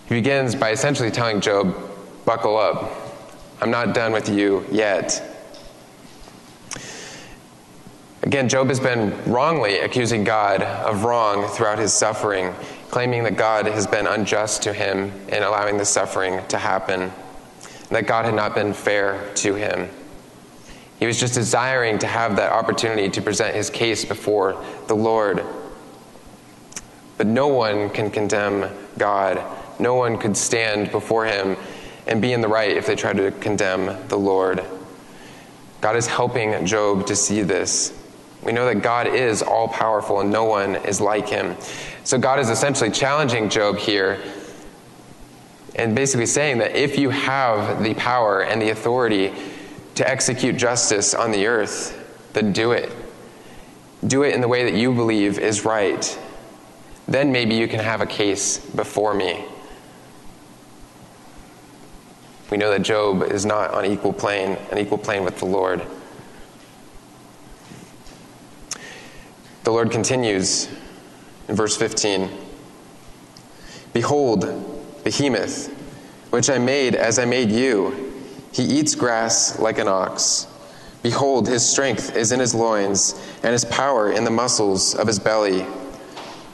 He 0.08 0.16
begins 0.16 0.56
by 0.56 0.72
essentially 0.72 1.12
telling 1.12 1.40
Job, 1.40 1.74
Buckle 2.24 2.56
up. 2.56 2.92
I'm 3.60 3.70
not 3.70 3.94
done 3.94 4.10
with 4.10 4.28
you 4.28 4.66
yet. 4.72 5.22
Again, 8.24 8.48
Job 8.48 8.66
has 8.66 8.80
been 8.80 9.14
wrongly 9.24 9.78
accusing 9.78 10.24
God 10.24 10.62
of 10.62 11.04
wrong 11.04 11.46
throughout 11.46 11.78
his 11.78 11.92
suffering, 11.92 12.52
claiming 12.90 13.22
that 13.22 13.36
God 13.36 13.66
has 13.66 13.86
been 13.86 14.08
unjust 14.08 14.62
to 14.62 14.72
him 14.72 15.12
in 15.28 15.44
allowing 15.44 15.78
the 15.78 15.84
suffering 15.84 16.44
to 16.48 16.58
happen, 16.58 17.12
that 17.90 18.08
God 18.08 18.24
had 18.24 18.34
not 18.34 18.56
been 18.56 18.72
fair 18.72 19.32
to 19.36 19.54
him. 19.54 19.88
He 20.98 21.06
was 21.06 21.20
just 21.20 21.34
desiring 21.34 21.98
to 21.98 22.06
have 22.06 22.36
that 22.36 22.52
opportunity 22.52 23.08
to 23.10 23.22
present 23.22 23.54
his 23.54 23.68
case 23.68 24.04
before 24.04 24.62
the 24.86 24.96
Lord. 24.96 25.44
But 27.18 27.26
no 27.26 27.48
one 27.48 27.90
can 27.90 28.10
condemn 28.10 28.70
God. 28.96 29.42
No 29.78 29.94
one 29.94 30.18
could 30.18 30.36
stand 30.36 30.90
before 30.90 31.26
him 31.26 31.56
and 32.06 32.22
be 32.22 32.32
in 32.32 32.40
the 32.40 32.48
right 32.48 32.76
if 32.76 32.86
they 32.86 32.96
try 32.96 33.12
to 33.12 33.30
condemn 33.32 34.08
the 34.08 34.16
Lord. 34.16 34.64
God 35.80 35.96
is 35.96 36.06
helping 36.06 36.64
Job 36.64 37.06
to 37.06 37.16
see 37.16 37.42
this. 37.42 37.92
We 38.42 38.52
know 38.52 38.66
that 38.66 38.82
God 38.82 39.08
is 39.08 39.42
all 39.42 39.68
powerful 39.68 40.20
and 40.20 40.30
no 40.30 40.44
one 40.44 40.76
is 40.76 41.00
like 41.00 41.28
him. 41.28 41.56
So 42.04 42.16
God 42.16 42.38
is 42.38 42.48
essentially 42.48 42.90
challenging 42.90 43.50
Job 43.50 43.76
here 43.76 44.22
and 45.74 45.94
basically 45.94 46.26
saying 46.26 46.58
that 46.58 46.74
if 46.74 46.98
you 46.98 47.10
have 47.10 47.82
the 47.82 47.94
power 47.94 48.42
and 48.42 48.62
the 48.62 48.70
authority 48.70 49.32
to 49.96 50.08
execute 50.08 50.56
justice 50.56 51.14
on 51.14 51.30
the 51.30 51.46
earth, 51.46 51.98
then 52.32 52.52
do 52.52 52.72
it. 52.72 52.92
Do 54.06 54.22
it 54.22 54.34
in 54.34 54.40
the 54.40 54.48
way 54.48 54.64
that 54.64 54.78
you 54.78 54.94
believe 54.94 55.38
is 55.38 55.64
right. 55.64 56.18
Then 57.08 57.32
maybe 57.32 57.54
you 57.54 57.66
can 57.66 57.80
have 57.80 58.00
a 58.00 58.06
case 58.06 58.58
before 58.58 59.14
me. 59.14 59.44
We 62.50 62.58
know 62.58 62.70
that 62.70 62.82
Job 62.82 63.22
is 63.22 63.44
not 63.44 63.72
on 63.72 63.86
equal 63.86 64.12
plane, 64.12 64.56
an 64.70 64.78
equal 64.78 64.98
plane 64.98 65.24
with 65.24 65.38
the 65.38 65.46
Lord. 65.46 65.82
The 69.64 69.72
Lord 69.72 69.90
continues 69.90 70.68
in 71.48 71.56
verse 71.56 71.76
15 71.76 72.30
Behold, 73.92 75.02
behemoth, 75.04 75.68
which 76.30 76.50
I 76.50 76.58
made 76.58 76.94
as 76.94 77.18
I 77.18 77.24
made 77.24 77.50
you. 77.50 78.05
He 78.56 78.62
eats 78.62 78.94
grass 78.94 79.58
like 79.58 79.76
an 79.76 79.86
ox. 79.86 80.46
Behold, 81.02 81.46
his 81.46 81.62
strength 81.62 82.16
is 82.16 82.32
in 82.32 82.40
his 82.40 82.54
loins, 82.54 83.14
and 83.42 83.52
his 83.52 83.66
power 83.66 84.10
in 84.10 84.24
the 84.24 84.30
muscles 84.30 84.94
of 84.94 85.06
his 85.06 85.18
belly. 85.18 85.66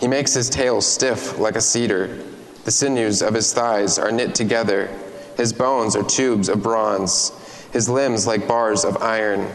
He 0.00 0.08
makes 0.08 0.34
his 0.34 0.50
tail 0.50 0.80
stiff 0.80 1.38
like 1.38 1.54
a 1.54 1.60
cedar. 1.60 2.24
The 2.64 2.72
sinews 2.72 3.22
of 3.22 3.34
his 3.34 3.52
thighs 3.52 4.00
are 4.00 4.10
knit 4.10 4.34
together. 4.34 4.90
His 5.36 5.52
bones 5.52 5.94
are 5.94 6.02
tubes 6.02 6.48
of 6.48 6.60
bronze, 6.60 7.30
his 7.72 7.88
limbs 7.88 8.26
like 8.26 8.48
bars 8.48 8.84
of 8.84 9.00
iron. 9.00 9.48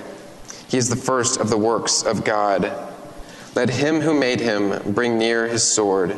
He 0.69 0.77
is 0.77 0.87
the 0.87 0.95
first 0.95 1.41
of 1.41 1.49
the 1.49 1.57
works 1.57 2.01
of 2.01 2.23
God. 2.23 2.71
Let 3.55 3.71
him 3.71 3.99
who 3.99 4.17
made 4.17 4.39
him 4.39 4.93
bring 4.93 5.17
near 5.17 5.49
his 5.49 5.63
sword. 5.63 6.15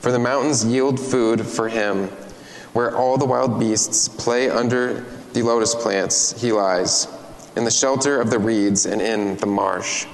For 0.00 0.12
the 0.12 0.18
mountains 0.18 0.66
yield 0.66 1.00
food 1.00 1.46
for 1.46 1.70
him. 1.70 2.08
Where 2.74 2.94
all 2.94 3.16
the 3.16 3.24
wild 3.24 3.58
beasts 3.58 4.08
play 4.08 4.50
under 4.50 5.06
the 5.38 5.46
lotus 5.46 5.72
plants, 5.72 6.40
he 6.40 6.50
lies, 6.50 7.06
in 7.54 7.64
the 7.64 7.70
shelter 7.70 8.20
of 8.20 8.28
the 8.28 8.38
reeds 8.38 8.86
and 8.86 9.00
in 9.00 9.36
the 9.36 9.46
marsh. 9.46 10.04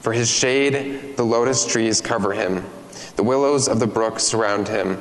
For 0.00 0.12
his 0.12 0.30
shade, 0.30 1.16
the 1.16 1.22
lotus 1.22 1.64
trees 1.66 2.02
cover 2.02 2.32
him, 2.32 2.66
the 3.16 3.22
willows 3.22 3.66
of 3.66 3.80
the 3.80 3.86
brook 3.86 4.20
surround 4.20 4.68
him. 4.68 5.00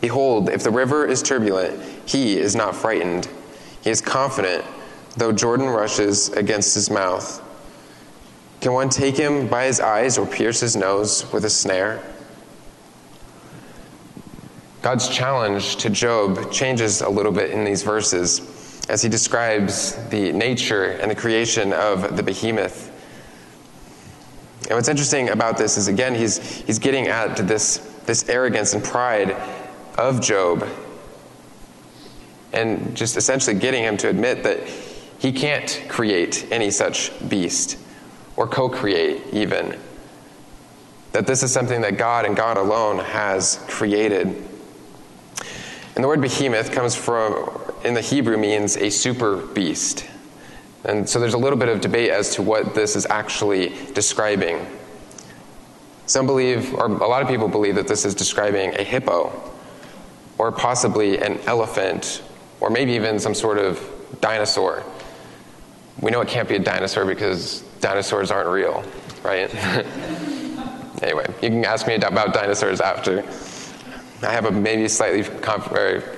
Behold, 0.00 0.48
if 0.48 0.64
the 0.64 0.72
river 0.72 1.06
is 1.06 1.22
turbulent, 1.22 1.80
he 2.04 2.36
is 2.36 2.56
not 2.56 2.74
frightened. 2.74 3.28
He 3.84 3.90
is 3.90 4.00
confident, 4.00 4.64
though 5.16 5.30
Jordan 5.30 5.68
rushes 5.68 6.30
against 6.30 6.74
his 6.74 6.90
mouth. 6.90 7.40
Can 8.60 8.72
one 8.72 8.88
take 8.88 9.16
him 9.16 9.46
by 9.46 9.66
his 9.66 9.78
eyes 9.78 10.18
or 10.18 10.26
pierce 10.26 10.58
his 10.58 10.74
nose 10.74 11.30
with 11.32 11.44
a 11.44 11.50
snare? 11.50 12.02
God's 14.82 15.08
challenge 15.08 15.76
to 15.76 15.90
Job 15.90 16.50
changes 16.50 17.00
a 17.02 17.08
little 17.08 17.30
bit 17.30 17.52
in 17.52 17.64
these 17.64 17.84
verses 17.84 18.40
as 18.88 19.00
he 19.00 19.08
describes 19.08 19.94
the 20.08 20.32
nature 20.32 20.98
and 21.00 21.08
the 21.08 21.14
creation 21.14 21.72
of 21.72 22.16
the 22.16 22.22
behemoth. 22.22 22.88
And 24.62 24.72
what's 24.72 24.88
interesting 24.88 25.28
about 25.28 25.56
this 25.56 25.76
is, 25.76 25.86
again, 25.86 26.16
he's, 26.16 26.38
he's 26.62 26.80
getting 26.80 27.06
at 27.06 27.36
this, 27.36 27.78
this 28.06 28.28
arrogance 28.28 28.74
and 28.74 28.82
pride 28.82 29.36
of 29.96 30.20
Job 30.20 30.66
and 32.52 32.96
just 32.96 33.16
essentially 33.16 33.56
getting 33.56 33.84
him 33.84 33.96
to 33.98 34.08
admit 34.08 34.42
that 34.42 34.66
he 35.18 35.32
can't 35.32 35.84
create 35.88 36.48
any 36.50 36.70
such 36.70 37.12
beast 37.28 37.78
or 38.36 38.48
co 38.48 38.68
create 38.68 39.22
even. 39.32 39.78
That 41.12 41.26
this 41.26 41.42
is 41.42 41.52
something 41.52 41.82
that 41.82 41.98
God 41.98 42.24
and 42.24 42.34
God 42.34 42.56
alone 42.56 42.98
has 42.98 43.64
created. 43.68 44.48
And 45.94 46.02
the 46.02 46.08
word 46.08 46.20
behemoth 46.20 46.72
comes 46.72 46.94
from, 46.94 47.50
in 47.84 47.94
the 47.94 48.00
Hebrew, 48.00 48.38
means 48.38 48.76
a 48.76 48.90
super 48.90 49.36
beast. 49.36 50.06
And 50.84 51.08
so 51.08 51.20
there's 51.20 51.34
a 51.34 51.38
little 51.38 51.58
bit 51.58 51.68
of 51.68 51.80
debate 51.80 52.10
as 52.10 52.34
to 52.36 52.42
what 52.42 52.74
this 52.74 52.96
is 52.96 53.06
actually 53.06 53.74
describing. 53.92 54.66
Some 56.06 56.26
believe, 56.26 56.74
or 56.74 56.86
a 56.86 57.06
lot 57.06 57.22
of 57.22 57.28
people 57.28 57.46
believe, 57.46 57.74
that 57.76 57.86
this 57.86 58.04
is 58.04 58.14
describing 58.14 58.74
a 58.76 58.82
hippo 58.82 59.52
or 60.38 60.50
possibly 60.50 61.18
an 61.18 61.38
elephant, 61.46 62.22
or 62.60 62.70
maybe 62.70 62.92
even 62.92 63.18
some 63.18 63.34
sort 63.34 63.58
of 63.58 63.80
dinosaur. 64.20 64.82
We 66.00 66.10
know 66.10 66.20
it 66.20 66.28
can't 66.28 66.48
be 66.48 66.56
a 66.56 66.58
dinosaur 66.58 67.04
because 67.04 67.60
dinosaurs 67.80 68.30
aren't 68.30 68.48
real, 68.48 68.82
right? 69.22 69.54
anyway, 71.02 71.26
you 71.42 71.50
can 71.50 71.64
ask 71.64 71.86
me 71.86 71.94
about 71.94 72.34
dinosaurs 72.34 72.80
after. 72.80 73.22
I 74.22 74.32
have 74.32 74.44
a 74.44 74.50
maybe 74.50 74.88
slightly, 74.88 75.24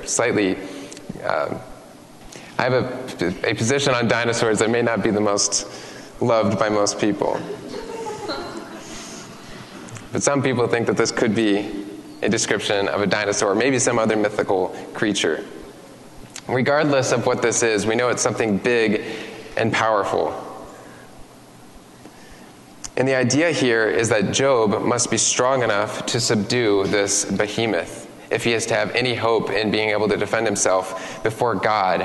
slightly, 0.04 0.58
uh, 1.22 1.58
I 2.58 2.62
have 2.62 2.72
a, 2.72 3.50
a 3.50 3.54
position 3.54 3.94
on 3.94 4.08
dinosaurs 4.08 4.58
that 4.58 4.70
may 4.70 4.82
not 4.82 5.02
be 5.02 5.10
the 5.10 5.20
most 5.20 5.66
loved 6.20 6.58
by 6.58 6.68
most 6.68 6.98
people. 6.98 7.40
But 10.12 10.22
some 10.22 10.42
people 10.42 10.68
think 10.68 10.86
that 10.86 10.96
this 10.96 11.10
could 11.10 11.34
be 11.34 11.84
a 12.22 12.28
description 12.28 12.88
of 12.88 13.02
a 13.02 13.06
dinosaur, 13.06 13.54
maybe 13.54 13.78
some 13.78 13.98
other 13.98 14.16
mythical 14.16 14.68
creature. 14.92 15.44
Regardless 16.46 17.10
of 17.10 17.26
what 17.26 17.42
this 17.42 17.62
is, 17.62 17.86
we 17.86 17.94
know 17.96 18.10
it's 18.10 18.22
something 18.22 18.58
big 18.58 19.04
and 19.56 19.72
powerful. 19.72 20.43
And 22.96 23.08
the 23.08 23.14
idea 23.16 23.50
here 23.50 23.88
is 23.88 24.08
that 24.10 24.32
Job 24.32 24.82
must 24.82 25.10
be 25.10 25.16
strong 25.16 25.62
enough 25.62 26.06
to 26.06 26.20
subdue 26.20 26.86
this 26.86 27.24
behemoth 27.24 28.08
if 28.30 28.44
he 28.44 28.52
is 28.52 28.66
to 28.66 28.74
have 28.74 28.94
any 28.94 29.14
hope 29.14 29.50
in 29.50 29.70
being 29.70 29.90
able 29.90 30.08
to 30.08 30.16
defend 30.16 30.46
himself 30.46 31.22
before 31.22 31.54
God. 31.56 32.02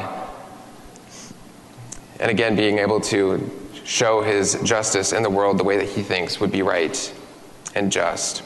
And 2.19 2.31
again, 2.31 2.55
being 2.55 2.79
able 2.79 2.99
to 3.01 3.49
show 3.83 4.21
his 4.21 4.59
justice 4.63 5.13
in 5.13 5.23
the 5.23 5.29
world 5.29 5.57
the 5.57 5.63
way 5.63 5.77
that 5.77 5.87
he 5.87 6.01
thinks 6.01 6.39
would 6.39 6.51
be 6.51 6.61
right 6.61 7.13
and 7.75 7.91
just. 7.91 8.43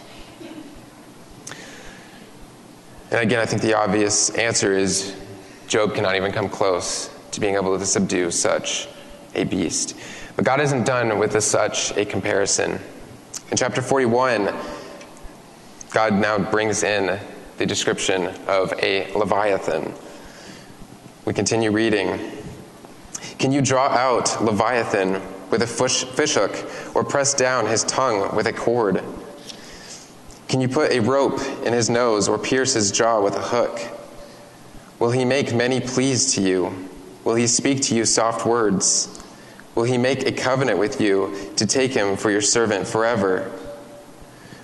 And 3.09 3.21
again, 3.21 3.39
I 3.39 3.45
think 3.45 3.61
the 3.61 3.75
obvious 3.75 4.31
answer 4.31 4.73
is 4.73 5.15
Job 5.67 5.95
cannot 5.95 6.15
even 6.15 6.31
come 6.31 6.49
close 6.49 7.09
to 7.31 7.39
being 7.39 7.55
able 7.55 7.77
to 7.77 7.85
subdue 7.85 8.31
such 8.31 8.87
a 9.35 9.43
beast. 9.43 9.95
But 10.35 10.45
God 10.45 10.59
isn't 10.61 10.85
done 10.85 11.19
with 11.19 11.41
such 11.43 11.95
a 11.97 12.05
comparison. 12.05 12.79
In 13.51 13.57
chapter 13.57 13.81
41, 13.81 14.53
God 15.91 16.13
now 16.13 16.39
brings 16.39 16.83
in 16.83 17.19
the 17.57 17.65
description 17.65 18.27
of 18.47 18.73
a 18.81 19.11
Leviathan. 19.13 19.93
We 21.25 21.33
continue 21.33 21.71
reading. 21.71 22.19
Can 23.37 23.51
you 23.51 23.61
draw 23.61 23.87
out 23.87 24.43
Leviathan 24.43 25.21
with 25.49 25.61
a 25.61 25.67
fish, 25.67 26.03
fishhook 26.03 26.55
or 26.95 27.03
press 27.03 27.33
down 27.33 27.67
his 27.67 27.83
tongue 27.83 28.35
with 28.35 28.47
a 28.47 28.53
cord? 28.53 29.03
Can 30.47 30.61
you 30.61 30.67
put 30.67 30.91
a 30.91 30.99
rope 30.99 31.39
in 31.63 31.73
his 31.73 31.89
nose 31.89 32.27
or 32.27 32.37
pierce 32.37 32.73
his 32.73 32.91
jaw 32.91 33.21
with 33.21 33.35
a 33.35 33.41
hook? 33.41 33.79
Will 34.99 35.11
he 35.11 35.25
make 35.25 35.53
many 35.53 35.79
pleas 35.79 36.33
to 36.33 36.41
you? 36.41 36.89
Will 37.23 37.35
he 37.35 37.47
speak 37.47 37.81
to 37.83 37.95
you 37.95 38.05
soft 38.05 38.45
words? 38.45 39.22
Will 39.75 39.83
he 39.83 39.97
make 39.97 40.25
a 40.25 40.31
covenant 40.31 40.77
with 40.77 41.01
you 41.01 41.51
to 41.55 41.65
take 41.65 41.93
him 41.93 42.15
for 42.15 42.29
your 42.29 42.41
servant 42.41 42.87
forever? 42.87 43.51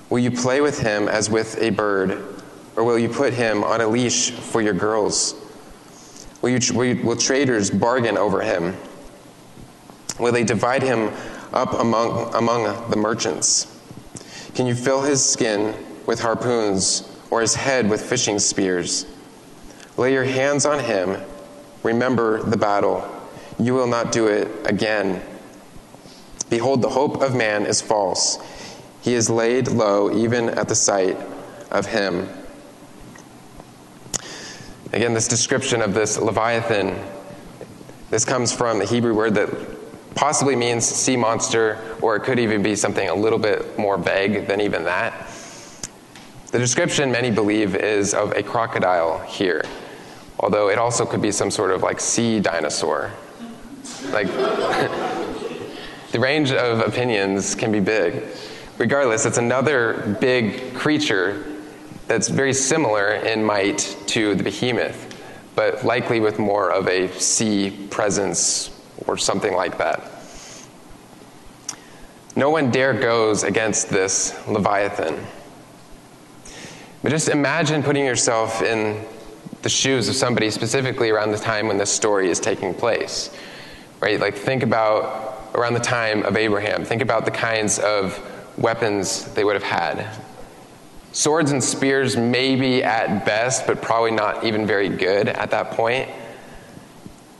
Will 0.09 0.19
you 0.19 0.31
play 0.31 0.61
with 0.61 0.79
him 0.79 1.07
as 1.07 1.29
with 1.29 1.57
a 1.61 1.71
bird, 1.71 2.23
or 2.75 2.83
will 2.83 2.99
you 2.99 3.09
put 3.09 3.33
him 3.33 3.63
on 3.63 3.81
a 3.81 3.87
leash 3.87 4.31
for 4.31 4.61
your 4.61 4.73
girls? 4.73 5.35
Will, 6.41 6.49
you, 6.49 6.73
will, 6.73 6.85
you, 6.85 7.03
will 7.03 7.15
traders 7.15 7.71
bargain 7.71 8.17
over 8.17 8.41
him? 8.41 8.77
Will 10.19 10.31
they 10.31 10.43
divide 10.43 10.83
him 10.83 11.11
up 11.53 11.73
among, 11.73 12.33
among 12.35 12.89
the 12.89 12.95
merchants? 12.95 13.75
Can 14.53 14.67
you 14.67 14.75
fill 14.75 15.01
his 15.01 15.23
skin 15.23 15.73
with 16.05 16.19
harpoons, 16.19 17.09
or 17.31 17.41
his 17.41 17.55
head 17.55 17.89
with 17.89 18.01
fishing 18.01 18.37
spears? 18.37 19.05
Lay 19.97 20.13
your 20.13 20.23
hands 20.23 20.65
on 20.65 20.79
him, 20.83 21.21
remember 21.83 22.43
the 22.43 22.57
battle 22.57 23.18
you 23.59 23.73
will 23.73 23.87
not 23.87 24.11
do 24.11 24.27
it 24.27 24.47
again. 24.65 25.21
Behold, 26.49 26.81
the 26.81 26.89
hope 26.89 27.21
of 27.21 27.35
man 27.35 27.65
is 27.65 27.81
false. 27.81 28.39
He 29.01 29.13
is 29.13 29.29
laid 29.29 29.67
low 29.67 30.11
even 30.11 30.49
at 30.49 30.67
the 30.67 30.75
sight 30.75 31.17
of 31.69 31.85
him. 31.85 32.27
Again, 34.91 35.13
this 35.13 35.27
description 35.27 35.81
of 35.81 35.93
this 35.93 36.17
Leviathan, 36.17 36.99
this 38.09 38.25
comes 38.25 38.51
from 38.51 38.79
the 38.79 38.85
Hebrew 38.85 39.13
word 39.13 39.35
that 39.35 39.49
possibly 40.15 40.55
means 40.55 40.85
sea 40.85 41.15
monster, 41.15 41.77
or 42.01 42.15
it 42.15 42.21
could 42.21 42.39
even 42.39 42.63
be 42.63 42.75
something 42.75 43.07
a 43.07 43.13
little 43.13 43.37
bit 43.37 43.77
more 43.77 43.97
vague 43.97 44.47
than 44.47 44.59
even 44.61 44.83
that. 44.85 45.29
The 46.51 46.57
description, 46.57 47.11
many 47.11 47.29
believe, 47.29 47.75
is 47.75 48.15
of 48.15 48.31
a 48.31 48.41
crocodile 48.41 49.19
here, 49.19 49.63
although 50.39 50.69
it 50.69 50.79
also 50.79 51.05
could 51.05 51.21
be 51.21 51.31
some 51.31 51.51
sort 51.51 51.69
of 51.69 51.83
like 51.83 51.99
sea 51.99 52.39
dinosaur. 52.39 53.11
Like, 54.11 54.27
the 56.11 56.19
range 56.19 56.51
of 56.51 56.79
opinions 56.79 57.55
can 57.55 57.71
be 57.71 57.79
big. 57.79 58.23
Regardless, 58.77 59.25
it's 59.25 59.37
another 59.37 60.17
big 60.21 60.73
creature 60.73 61.45
that's 62.07 62.27
very 62.29 62.53
similar 62.53 63.11
in 63.11 63.43
might 63.43 63.95
to 64.07 64.33
the 64.35 64.43
behemoth, 64.43 65.21
but 65.53 65.85
likely 65.85 66.19
with 66.19 66.39
more 66.39 66.71
of 66.71 66.87
a 66.87 67.11
sea 67.19 67.87
presence 67.89 68.71
or 69.05 69.17
something 69.17 69.53
like 69.53 69.77
that. 69.77 70.01
No 72.35 72.49
one 72.49 72.71
dare 72.71 72.93
goes 72.93 73.43
against 73.43 73.89
this 73.89 74.33
Leviathan. 74.47 75.25
But 77.03 77.09
just 77.09 77.27
imagine 77.27 77.83
putting 77.83 78.05
yourself 78.05 78.61
in 78.61 79.05
the 79.61 79.69
shoes 79.69 80.07
of 80.07 80.15
somebody 80.15 80.49
specifically 80.49 81.09
around 81.09 81.31
the 81.31 81.37
time 81.37 81.67
when 81.67 81.77
this 81.77 81.91
story 81.91 82.29
is 82.29 82.39
taking 82.39 82.73
place 82.73 83.29
right? 83.99 84.19
Like, 84.19 84.35
think 84.35 84.63
about 84.63 85.51
around 85.55 85.73
the 85.73 85.79
time 85.79 86.23
of 86.23 86.37
Abraham, 86.37 86.85
think 86.85 87.01
about 87.01 87.25
the 87.25 87.31
kinds 87.31 87.79
of 87.79 88.19
weapons 88.57 89.25
they 89.33 89.43
would 89.43 89.55
have 89.55 89.63
had. 89.63 90.07
Swords 91.11 91.51
and 91.51 91.63
spears, 91.63 92.15
maybe 92.15 92.83
at 92.83 93.25
best, 93.25 93.65
but 93.65 93.81
probably 93.81 94.11
not 94.11 94.43
even 94.43 94.67
very 94.67 94.89
good 94.89 95.27
at 95.27 95.51
that 95.51 95.71
point. 95.71 96.09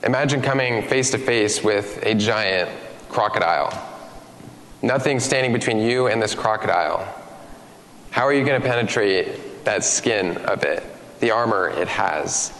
Imagine 0.03 0.41
coming 0.41 0.81
face 0.87 1.11
to 1.11 1.17
face 1.17 1.63
with 1.63 1.99
a 2.03 2.15
giant 2.15 2.69
crocodile. 3.09 3.85
Nothing 4.81 5.19
standing 5.19 5.53
between 5.53 5.79
you 5.79 6.07
and 6.07 6.21
this 6.21 6.33
crocodile. 6.33 7.07
How 8.11 8.23
are 8.23 8.33
you 8.33 8.45
going 8.45 8.59
to 8.59 8.67
penetrate 8.67 9.65
that 9.65 9.83
skin 9.83 10.37
of 10.37 10.63
it, 10.63 10.83
the 11.19 11.31
armor 11.31 11.69
it 11.69 11.87
has? 11.87 12.53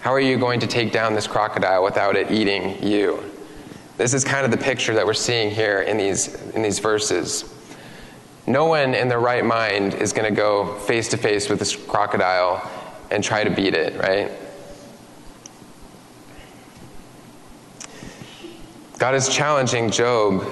How 0.00 0.12
are 0.12 0.20
you 0.20 0.38
going 0.38 0.60
to 0.60 0.66
take 0.66 0.92
down 0.92 1.14
this 1.14 1.26
crocodile 1.26 1.82
without 1.82 2.16
it 2.16 2.30
eating 2.30 2.82
you? 2.82 3.22
This 3.96 4.14
is 4.14 4.24
kind 4.24 4.44
of 4.44 4.52
the 4.52 4.56
picture 4.56 4.94
that 4.94 5.04
we're 5.04 5.12
seeing 5.12 5.50
here 5.50 5.82
in 5.82 5.96
these, 5.96 6.34
in 6.52 6.62
these 6.62 6.78
verses. 6.78 7.52
No 8.46 8.66
one 8.66 8.94
in 8.94 9.08
their 9.08 9.18
right 9.18 9.44
mind 9.44 9.94
is 9.94 10.12
going 10.12 10.28
to 10.28 10.34
go 10.34 10.78
face 10.80 11.08
to 11.08 11.16
face 11.16 11.48
with 11.48 11.58
this 11.58 11.74
crocodile 11.74 12.70
and 13.10 13.24
try 13.24 13.42
to 13.42 13.50
beat 13.50 13.74
it, 13.74 13.98
right? 14.00 14.30
God 18.98 19.14
is 19.14 19.28
challenging 19.28 19.90
Job. 19.90 20.44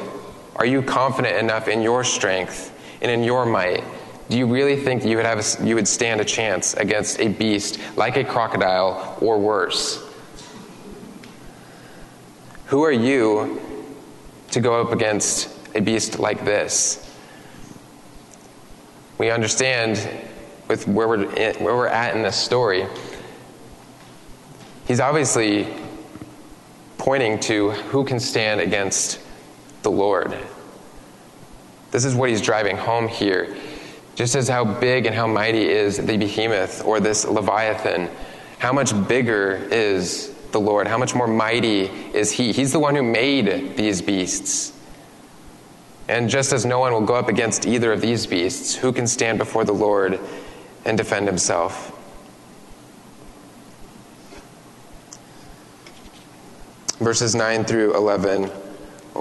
Are 0.57 0.67
you 0.67 0.83
confident 0.83 1.37
enough 1.37 1.69
in 1.69 1.83
your 1.83 2.03
strength 2.03 2.73
and 3.01 3.11
in 3.11 3.23
your 3.23 3.47
might 3.47 3.85
do 4.29 4.37
you 4.37 4.47
really 4.47 4.77
think 4.77 5.05
you 5.05 5.17
would, 5.17 5.27
have 5.27 5.39
a, 5.39 5.67
you 5.67 5.77
would 5.77 5.87
stand 5.87 6.21
a 6.21 6.25
chance 6.25 6.75
against 6.75 7.21
a 7.21 7.29
beast 7.29 7.79
like 7.97 8.17
a 8.17 8.25
crocodile 8.25 9.17
or 9.21 9.39
worse? 9.39 10.03
Who 12.67 12.83
are 12.83 12.93
you 12.93 13.61
to 14.51 14.61
go 14.61 14.81
up 14.81 14.93
against 14.93 15.49
a 15.77 15.81
beast 15.81 16.19
like 16.19 16.45
this? 16.45 17.03
We 19.19 19.31
understand 19.31 20.09
with 20.69 20.89
where 20.89 21.07
we're, 21.07 21.33
in, 21.37 21.55
where 21.63 21.77
we're 21.77 21.87
at 21.87 22.17
in 22.17 22.23
this 22.23 22.37
story, 22.37 22.87
he's 24.89 24.99
obviously 24.99 25.69
pointing 26.99 27.39
to 27.39 27.71
who 27.71 28.05
can 28.05 28.19
stand 28.19 28.61
against 28.61 29.21
the 29.83 29.91
Lord. 29.91 30.37
This 31.93 32.05
is 32.05 32.17
what 32.17 32.31
he's 32.31 32.43
driving 32.43 32.77
home 32.77 33.07
here. 33.07 33.57
Just 34.17 34.35
as 34.35 34.49
how 34.49 34.65
big 34.65 35.05
and 35.05 35.15
how 35.15 35.27
mighty 35.27 35.69
is 35.69 35.99
the 35.99 36.17
behemoth 36.17 36.83
or 36.85 37.01
this 37.01 37.27
Leviathan, 37.27 38.11
how 38.59 38.73
much 38.73 38.93
bigger 39.07 39.69
is 39.71 40.35
the 40.53 40.59
Lord? 40.59 40.87
How 40.89 40.97
much 40.97 41.15
more 41.15 41.27
mighty 41.27 41.83
is 42.15 42.33
He? 42.33 42.51
He's 42.51 42.73
the 42.73 42.81
one 42.81 42.97
who 42.97 43.03
made 43.03 43.77
these 43.77 44.01
beasts. 44.01 44.73
And 46.09 46.31
just 46.31 46.55
as 46.55 46.65
no 46.65 46.79
one 46.79 46.95
will 46.95 47.03
go 47.03 47.15
up 47.15 47.29
against 47.29 47.67
either 47.67 47.93
of 47.93 48.01
these 48.01 48.27
beasts, 48.27 48.75
who 48.75 48.91
can 48.91 49.07
stand 49.07 49.37
before 49.37 49.65
the 49.65 49.75
Lord 49.75 50.19
and 50.87 50.97
defend 50.97 51.27
himself? 51.27 51.93
Verses 57.01 57.35
9 57.35 57.65
through 57.65 57.95
11 57.95 58.51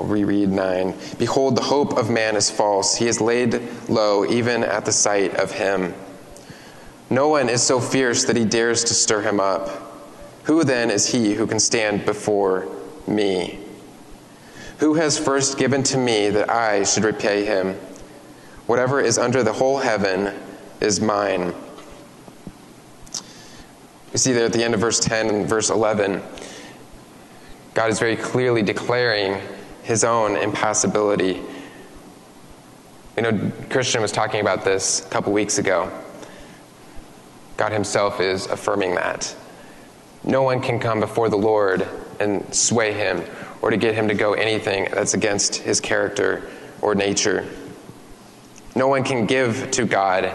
reread 0.03 0.49
9. 0.49 0.93
Behold, 1.17 1.55
the 1.55 1.63
hope 1.63 1.97
of 1.97 2.09
man 2.09 2.35
is 2.35 2.51
false. 2.51 2.95
He 2.95 3.07
is 3.07 3.21
laid 3.21 3.61
low 3.89 4.25
even 4.25 4.63
at 4.63 4.85
the 4.85 4.91
sight 4.91 5.33
of 5.35 5.51
him. 5.51 5.93
No 7.09 7.29
one 7.29 7.49
is 7.49 7.61
so 7.63 7.79
fierce 7.79 8.25
that 8.25 8.35
he 8.35 8.45
dares 8.45 8.83
to 8.85 8.93
stir 8.93 9.21
him 9.21 9.39
up. 9.39 9.69
Who 10.45 10.63
then 10.63 10.91
is 10.91 11.11
he 11.11 11.33
who 11.33 11.47
can 11.47 11.59
stand 11.59 12.05
before 12.05 12.67
me? 13.07 13.59
Who 14.79 14.95
has 14.95 15.17
first 15.17 15.57
given 15.57 15.83
to 15.83 15.97
me 15.97 16.29
that 16.29 16.49
I 16.49 16.83
should 16.83 17.03
repay 17.03 17.45
him? 17.45 17.75
Whatever 18.65 18.99
is 18.99 19.17
under 19.17 19.43
the 19.43 19.53
whole 19.53 19.77
heaven 19.77 20.33
is 20.81 20.99
mine. 20.99 21.53
You 24.11 24.17
see 24.17 24.33
there 24.33 24.45
at 24.45 24.53
the 24.53 24.63
end 24.63 24.73
of 24.73 24.79
verse 24.79 24.99
10 24.99 25.29
and 25.29 25.47
verse 25.47 25.69
11, 25.69 26.21
God 27.73 27.89
is 27.89 27.99
very 27.99 28.15
clearly 28.15 28.63
declaring 28.63 29.41
his 29.85 30.03
own 30.03 30.35
impassibility. 30.35 31.39
You 33.15 33.23
know, 33.23 33.51
Christian 33.69 34.01
was 34.01 34.11
talking 34.11 34.41
about 34.41 34.65
this 34.65 35.05
a 35.05 35.09
couple 35.09 35.31
weeks 35.31 35.59
ago. 35.59 35.91
God 37.55 37.71
Himself 37.71 38.19
is 38.19 38.47
affirming 38.47 38.95
that. 38.95 39.33
No 40.23 40.41
one 40.41 40.59
can 40.59 40.79
come 40.79 40.99
before 40.99 41.29
the 41.29 41.37
Lord 41.37 41.87
and 42.19 42.53
sway 42.53 42.93
Him 42.93 43.23
or 43.61 43.69
to 43.69 43.77
get 43.77 43.93
Him 43.93 44.07
to 44.07 44.15
go 44.15 44.33
anything 44.33 44.87
that's 44.91 45.13
against 45.13 45.57
His 45.57 45.79
character 45.79 46.49
or 46.81 46.95
nature. 46.95 47.47
No 48.75 48.87
one 48.87 49.03
can 49.03 49.27
give 49.27 49.69
to 49.71 49.85
God 49.85 50.33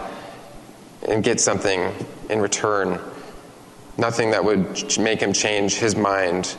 and 1.09 1.21
get 1.21 1.41
something 1.41 1.93
in 2.29 2.39
return. 2.39 3.01
Nothing 3.97 4.31
that 4.31 4.45
would 4.45 4.97
make 4.97 5.19
Him 5.19 5.33
change 5.33 5.75
His 5.75 5.93
mind. 5.93 6.55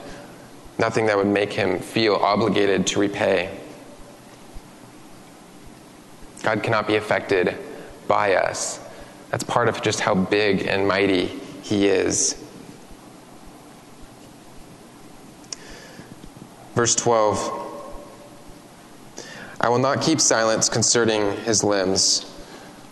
Nothing 0.78 1.06
that 1.06 1.16
would 1.16 1.26
make 1.26 1.52
Him 1.52 1.78
feel 1.78 2.16
obligated 2.16 2.86
to 2.88 3.00
repay. 3.00 3.58
God 6.42 6.62
cannot 6.62 6.86
be 6.86 6.96
affected 6.96 7.56
by 8.08 8.34
us. 8.34 8.80
That's 9.30 9.44
part 9.44 9.68
of 9.68 9.80
just 9.80 10.00
how 10.00 10.14
big 10.14 10.66
and 10.66 10.86
mighty 10.86 11.26
He 11.62 11.86
is. 11.86 12.42
Verse 16.74 16.94
12 16.94 17.60
I 19.60 19.68
will 19.68 19.78
not 19.78 20.02
keep 20.02 20.20
silence 20.20 20.68
concerning 20.68 21.36
his 21.44 21.62
limbs, 21.62 22.28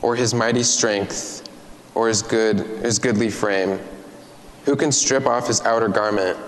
or 0.03 0.15
his 0.15 0.33
mighty 0.33 0.63
strength, 0.63 1.49
or 1.97 2.07
his 2.07 2.23
good 2.23 2.59
his 2.85 3.01
goodly 3.01 3.29
frame. 3.29 3.81
Who 4.67 4.77
can 4.77 4.93
strip 4.93 5.27
off 5.27 5.49
his 5.49 5.61
outer 5.63 5.89
garment? 5.89 6.39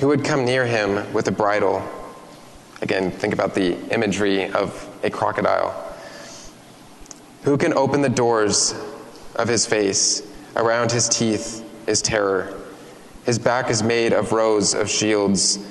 Who 0.00 0.08
would 0.08 0.24
come 0.24 0.44
near 0.44 0.66
him 0.66 1.12
with 1.12 1.28
a 1.28 1.30
bridle? 1.30 1.82
Again, 2.82 3.12
think 3.12 3.32
about 3.32 3.54
the 3.54 3.78
imagery 3.92 4.50
of 4.50 4.88
a 5.04 5.10
crocodile. 5.10 5.72
Who 7.42 7.56
can 7.56 7.72
open 7.74 8.02
the 8.02 8.08
doors 8.08 8.74
of 9.36 9.46
his 9.46 9.66
face? 9.66 10.22
Around 10.56 10.90
his 10.90 11.08
teeth 11.08 11.64
is 11.86 12.02
terror. 12.02 12.60
His 13.24 13.38
back 13.38 13.70
is 13.70 13.82
made 13.82 14.12
of 14.12 14.32
rows 14.32 14.74
of 14.74 14.90
shields, 14.90 15.64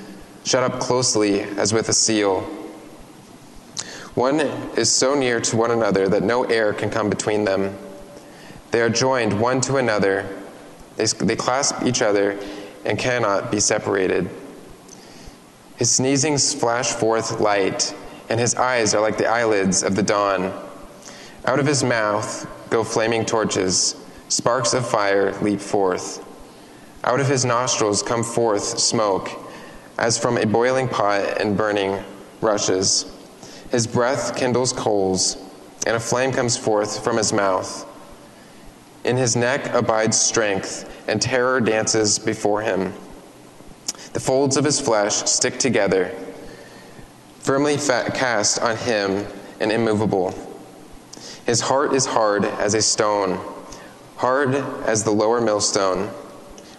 shut 0.46 0.64
up 0.64 0.80
closely 0.80 1.42
as 1.42 1.74
with 1.74 1.90
a 1.90 1.94
seal. 1.94 2.42
One 4.16 4.40
is 4.78 4.90
so 4.90 5.16
near 5.16 5.42
to 5.42 5.58
one 5.58 5.72
another 5.72 6.08
that 6.08 6.24
no 6.24 6.46
air 6.46 6.74
can 6.74 6.90
come 6.90 7.10
between 7.10 7.44
them. 7.44 7.78
They 8.72 8.82
are 8.82 8.90
joined 8.90 9.40
one 9.40 9.60
to 9.62 9.78
another, 9.78 10.30
they, 10.96 11.06
they 11.06 11.36
clasp 11.36 11.84
each 11.84 12.02
other 12.02 12.40
and 12.86 13.00
cannot 13.00 13.52
be 13.52 13.60
separated. 13.60 14.30
His 15.78 15.89
sneezings 15.89 16.56
flash 16.58 16.91
forth 16.91 17.39
light, 17.39 17.96
and 18.30 18.39
his 18.39 18.56
eyes 18.56 18.93
are 18.93 19.02
like 19.02 19.17
the 19.17 19.28
eyelids 19.28 19.84
of 19.84 19.96
the 19.96 20.04
dawn. 20.04 20.54
Out 21.46 21.60
of 21.60 21.65
his 21.65 21.84
mouth 21.84 22.48
go 22.69 22.84
flaming 22.84 23.26
torches, 23.26 23.96
sparks 24.30 24.74
of 24.74 24.88
fire 24.88 25.34
leap 25.41 25.60
forth. 25.60 26.24
Out 27.04 27.19
of 27.19 27.28
his 27.28 27.43
nostrils 27.43 28.02
come 28.02 28.24
forth 28.24 28.80
smoke, 28.80 29.30
as 29.98 30.17
from 30.17 30.38
a 30.38 30.46
boiling 30.46 30.88
pot 30.88 31.41
and 31.41 31.58
burning 31.58 32.04
rushes. 32.39 33.12
His 33.72 33.88
breath 33.88 34.36
kindles 34.36 34.72
coals, 34.72 35.38
and 35.86 35.96
a 35.96 36.00
flame 36.00 36.32
comes 36.32 36.56
forth 36.56 37.04
from 37.04 37.17
his 37.17 37.34
mouth. 37.34 37.86
In 39.04 39.18
his 39.18 39.36
neck 39.36 39.74
abides 39.74 40.20
strength, 40.20 40.89
and 41.08 41.22
terror 41.22 41.60
dances 41.60 42.18
before 42.20 42.62
him. 42.62 42.94
The 44.13 44.20
folds 44.20 44.58
of 44.58 44.63
his 44.63 44.80
flesh 44.80 45.16
stick 45.30 45.60
together, 45.60 46.16
firmly 47.39 47.76
cast 47.78 48.62
on 48.62 48.78
him 48.78 49.26
and 49.60 49.72
immovable. 49.72 50.34
His 51.46 51.60
heart 51.60 51.94
is 51.94 52.06
hard 52.06 52.46
as 52.46 52.74
a 52.74 52.82
stone, 52.82 53.39
hard 54.16 54.56
as 54.86 55.04
the 55.04 55.12
lower 55.12 55.42
millstone. 55.42 56.08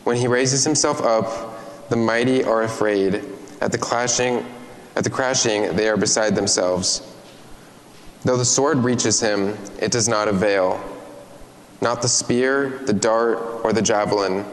When 0.04 0.16
he 0.16 0.26
raises 0.26 0.64
himself 0.64 1.02
up, 1.02 1.88
the 1.90 1.96
mighty 1.96 2.44
are 2.44 2.62
afraid. 2.62 3.22
At 3.60 3.72
the 3.72 3.78
clashing, 3.78 4.46
at 4.96 5.04
the 5.04 5.10
crashing, 5.10 5.76
they 5.76 5.88
are 5.88 5.96
beside 5.96 6.34
themselves. 6.34 7.02
Though 8.22 8.38
the 8.38 8.44
sword 8.44 8.78
reaches 8.78 9.20
him, 9.20 9.58
it 9.78 9.92
does 9.92 10.08
not 10.08 10.28
avail. 10.28 10.82
Not 11.84 12.00
the 12.00 12.08
spear, 12.08 12.80
the 12.86 12.94
dart, 12.94 13.62
or 13.62 13.74
the 13.74 13.82
javelin. 13.82 14.46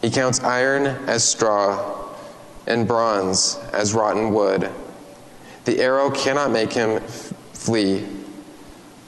He 0.00 0.10
counts 0.10 0.40
iron 0.40 0.86
as 0.86 1.24
straw, 1.24 2.08
and 2.68 2.86
bronze 2.86 3.58
as 3.72 3.94
rotten 3.94 4.32
wood. 4.32 4.70
The 5.64 5.80
arrow 5.80 6.08
cannot 6.08 6.52
make 6.52 6.72
him 6.72 7.00
flee 7.52 8.06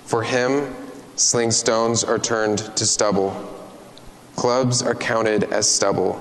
for 0.04 0.24
him, 0.24 0.74
sling 1.16 1.52
stones 1.52 2.02
are 2.02 2.18
turned 2.18 2.58
to 2.76 2.84
stubble, 2.84 3.34
clubs 4.34 4.82
are 4.82 4.94
counted 4.94 5.44
as 5.44 5.70
stubble. 5.70 6.20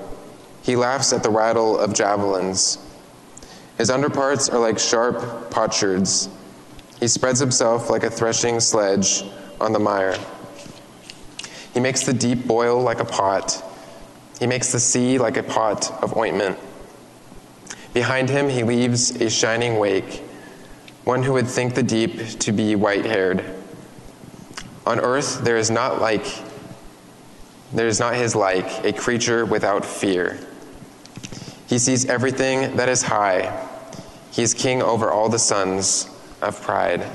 He 0.61 0.75
laughs 0.75 1.11
at 1.11 1.23
the 1.23 1.29
rattle 1.29 1.79
of 1.79 1.93
javelins. 1.93 2.77
His 3.77 3.89
underparts 3.89 4.49
are 4.49 4.59
like 4.59 4.77
sharp 4.77 5.49
potsherds. 5.49 6.29
He 6.99 7.07
spreads 7.07 7.39
himself 7.39 7.89
like 7.89 8.03
a 8.03 8.09
threshing 8.09 8.59
sledge 8.59 9.25
on 9.59 9.73
the 9.73 9.79
mire. 9.79 10.17
He 11.73 11.79
makes 11.79 12.03
the 12.03 12.13
deep 12.13 12.45
boil 12.45 12.81
like 12.81 12.99
a 12.99 13.05
pot. 13.05 13.63
He 14.39 14.47
makes 14.47 14.71
the 14.71 14.79
sea 14.79 15.17
like 15.17 15.37
a 15.37 15.43
pot 15.43 15.91
of 16.03 16.17
ointment. 16.17 16.57
Behind 17.93 18.29
him, 18.29 18.49
he 18.49 18.63
leaves 18.63 19.11
a 19.21 19.29
shining 19.29 19.77
wake, 19.77 20.23
one 21.03 21.23
who 21.23 21.33
would 21.33 21.47
think 21.47 21.75
the 21.75 21.83
deep 21.83 22.39
to 22.39 22.51
be 22.51 22.75
white 22.75 23.05
haired. 23.05 23.43
On 24.85 24.99
earth, 24.99 25.43
there 25.43 25.57
is 25.57 25.69
not 25.69 26.01
like, 26.01 26.25
there 27.73 27.87
is 27.87 27.99
not 27.99 28.15
his 28.15 28.35
like, 28.35 28.83
a 28.83 28.93
creature 28.93 29.45
without 29.45 29.85
fear. 29.85 30.39
He 31.67 31.77
sees 31.77 32.05
everything 32.05 32.75
that 32.77 32.89
is 32.89 33.03
high. 33.03 33.67
He 34.31 34.41
is 34.41 34.53
king 34.53 34.81
over 34.81 35.11
all 35.11 35.29
the 35.29 35.39
sons 35.39 36.09
of 36.41 36.61
pride. 36.61 37.05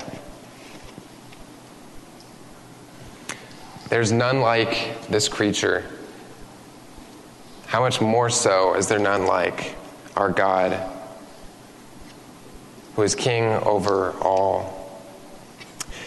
There's 3.89 4.11
none 4.11 4.41
like 4.41 5.07
this 5.07 5.29
creature. 5.29 5.85
How 7.67 7.79
much 7.79 8.01
more 8.01 8.29
so 8.29 8.75
is 8.75 8.87
there 8.87 8.99
none 8.99 9.25
like 9.25 9.75
our 10.15 10.29
God, 10.29 10.77
who 12.95 13.03
is 13.03 13.15
king 13.15 13.45
over 13.45 14.11
all? 14.21 14.73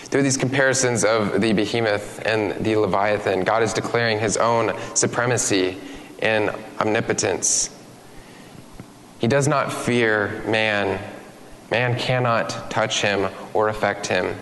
Through 0.04 0.22
these 0.22 0.36
comparisons 0.36 1.04
of 1.04 1.40
the 1.40 1.52
behemoth 1.52 2.20
and 2.26 2.64
the 2.64 2.76
leviathan, 2.76 3.44
God 3.44 3.62
is 3.62 3.72
declaring 3.72 4.18
his 4.18 4.36
own 4.36 4.76
supremacy 4.94 5.78
and 6.18 6.50
omnipotence. 6.80 7.70
He 9.20 9.28
does 9.28 9.46
not 9.46 9.72
fear 9.72 10.42
man. 10.46 11.00
Man 11.70 11.98
cannot 11.98 12.70
touch 12.70 13.00
him 13.00 13.30
or 13.54 13.68
affect 13.68 14.06
him. 14.06 14.34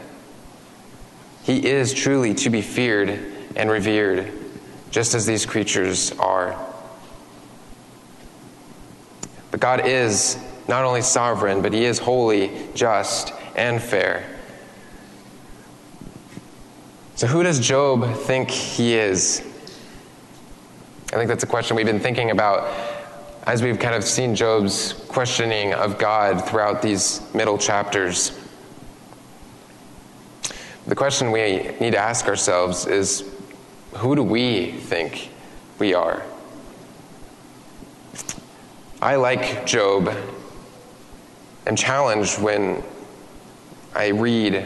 He 1.48 1.66
is 1.66 1.94
truly 1.94 2.34
to 2.34 2.50
be 2.50 2.60
feared 2.60 3.08
and 3.56 3.70
revered, 3.70 4.30
just 4.90 5.14
as 5.14 5.24
these 5.24 5.46
creatures 5.46 6.12
are. 6.18 6.62
But 9.50 9.58
God 9.58 9.86
is 9.86 10.36
not 10.68 10.84
only 10.84 11.00
sovereign, 11.00 11.62
but 11.62 11.72
He 11.72 11.86
is 11.86 11.98
holy, 11.98 12.50
just, 12.74 13.32
and 13.56 13.82
fair. 13.82 14.26
So, 17.14 17.26
who 17.26 17.42
does 17.42 17.60
Job 17.60 18.14
think 18.14 18.50
he 18.50 18.92
is? 18.96 19.40
I 21.14 21.16
think 21.16 21.28
that's 21.28 21.44
a 21.44 21.46
question 21.46 21.78
we've 21.78 21.86
been 21.86 21.98
thinking 21.98 22.30
about 22.30 22.68
as 23.44 23.62
we've 23.62 23.78
kind 23.78 23.94
of 23.94 24.04
seen 24.04 24.34
Job's 24.34 24.92
questioning 25.08 25.72
of 25.72 25.96
God 25.96 26.46
throughout 26.46 26.82
these 26.82 27.22
middle 27.32 27.56
chapters. 27.56 28.37
The 30.88 30.96
question 30.96 31.32
we 31.32 31.70
need 31.80 31.90
to 31.90 31.98
ask 31.98 32.26
ourselves 32.28 32.86
is 32.86 33.22
who 33.92 34.16
do 34.16 34.22
we 34.22 34.72
think 34.72 35.28
we 35.78 35.92
are? 35.92 36.22
I, 39.02 39.16
like 39.16 39.66
Job, 39.66 40.08
am 41.66 41.76
challenged 41.76 42.40
when 42.40 42.82
I 43.94 44.08
read 44.08 44.64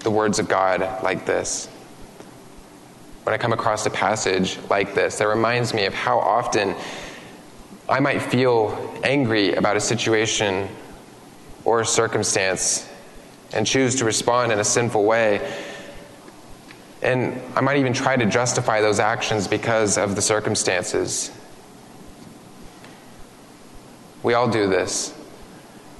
the 0.00 0.10
words 0.10 0.38
of 0.38 0.48
God 0.48 1.02
like 1.02 1.24
this 1.24 1.66
when 3.22 3.32
I 3.32 3.38
come 3.38 3.54
across 3.54 3.86
a 3.86 3.90
passage 3.90 4.58
like 4.68 4.94
this 4.94 5.16
that 5.16 5.28
reminds 5.28 5.72
me 5.72 5.86
of 5.86 5.94
how 5.94 6.18
often 6.18 6.74
I 7.88 8.00
might 8.00 8.20
feel 8.20 9.00
angry 9.02 9.54
about 9.54 9.78
a 9.78 9.80
situation 9.80 10.68
or 11.64 11.80
a 11.80 11.86
circumstance 11.86 12.86
and 13.54 13.66
choose 13.66 13.94
to 13.96 14.04
respond 14.04 14.52
in 14.52 14.58
a 14.58 14.64
sinful 14.64 15.04
way. 15.04 15.40
And 17.02 17.40
I 17.54 17.60
might 17.60 17.78
even 17.78 17.92
try 17.92 18.16
to 18.16 18.26
justify 18.26 18.80
those 18.80 18.98
actions 18.98 19.46
because 19.46 19.96
of 19.96 20.16
the 20.16 20.22
circumstances. 20.22 21.30
We 24.22 24.34
all 24.34 24.48
do 24.48 24.68
this. 24.68 25.14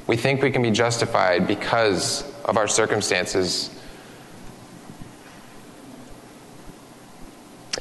We 0.07 0.17
think 0.17 0.43
we 0.43 0.51
can 0.51 0.63
be 0.63 0.71
justified 0.71 1.47
because 1.47 2.31
of 2.45 2.57
our 2.57 2.67
circumstances. 2.67 3.71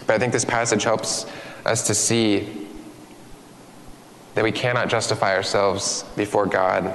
But 0.06 0.16
I 0.16 0.20
think 0.20 0.34
this 0.34 0.46
passage 0.46 0.84
helps 0.84 1.26
us 1.66 1.88
to 1.88 1.96
see 1.96 2.68
that 4.36 4.44
we 4.44 4.52
cannot 4.52 4.90
justify 4.90 5.36
ourselves 5.36 6.04
before 6.16 6.46
God, 6.46 6.94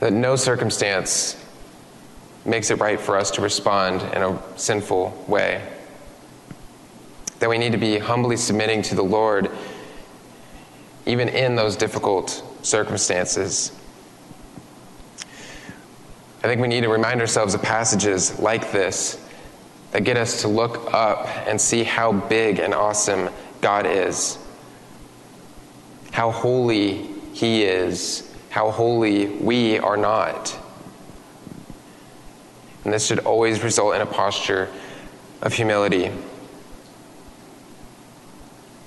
that 0.00 0.12
no 0.12 0.36
circumstance 0.36 1.36
makes 2.44 2.70
it 2.70 2.78
right 2.80 3.00
for 3.00 3.16
us 3.16 3.30
to 3.32 3.40
respond 3.40 4.02
in 4.14 4.22
a 4.22 4.38
sinful 4.56 5.24
way, 5.26 5.66
that 7.38 7.48
we 7.48 7.58
need 7.58 7.72
to 7.72 7.78
be 7.78 7.98
humbly 7.98 8.36
submitting 8.36 8.82
to 8.82 8.94
the 8.94 9.02
Lord 9.02 9.50
even 11.06 11.28
in 11.28 11.54
those 11.54 11.76
difficult 11.76 12.42
circumstances. 12.62 13.72
I 16.42 16.46
think 16.46 16.60
we 16.60 16.68
need 16.68 16.82
to 16.82 16.88
remind 16.88 17.20
ourselves 17.20 17.54
of 17.54 17.62
passages 17.62 18.38
like 18.38 18.72
this 18.72 19.20
that 19.92 20.04
get 20.04 20.16
us 20.16 20.42
to 20.42 20.48
look 20.48 20.92
up 20.92 21.26
and 21.46 21.60
see 21.60 21.84
how 21.84 22.12
big 22.12 22.58
and 22.58 22.74
awesome 22.74 23.30
God 23.60 23.86
is, 23.86 24.38
how 26.10 26.30
holy 26.30 27.06
He 27.32 27.62
is, 27.62 28.30
how 28.54 28.70
holy 28.70 29.26
we 29.26 29.80
are 29.80 29.96
not. 29.96 30.56
And 32.84 32.92
this 32.92 33.04
should 33.04 33.18
always 33.18 33.64
result 33.64 33.96
in 33.96 34.00
a 34.00 34.06
posture 34.06 34.68
of 35.42 35.52
humility. 35.52 36.12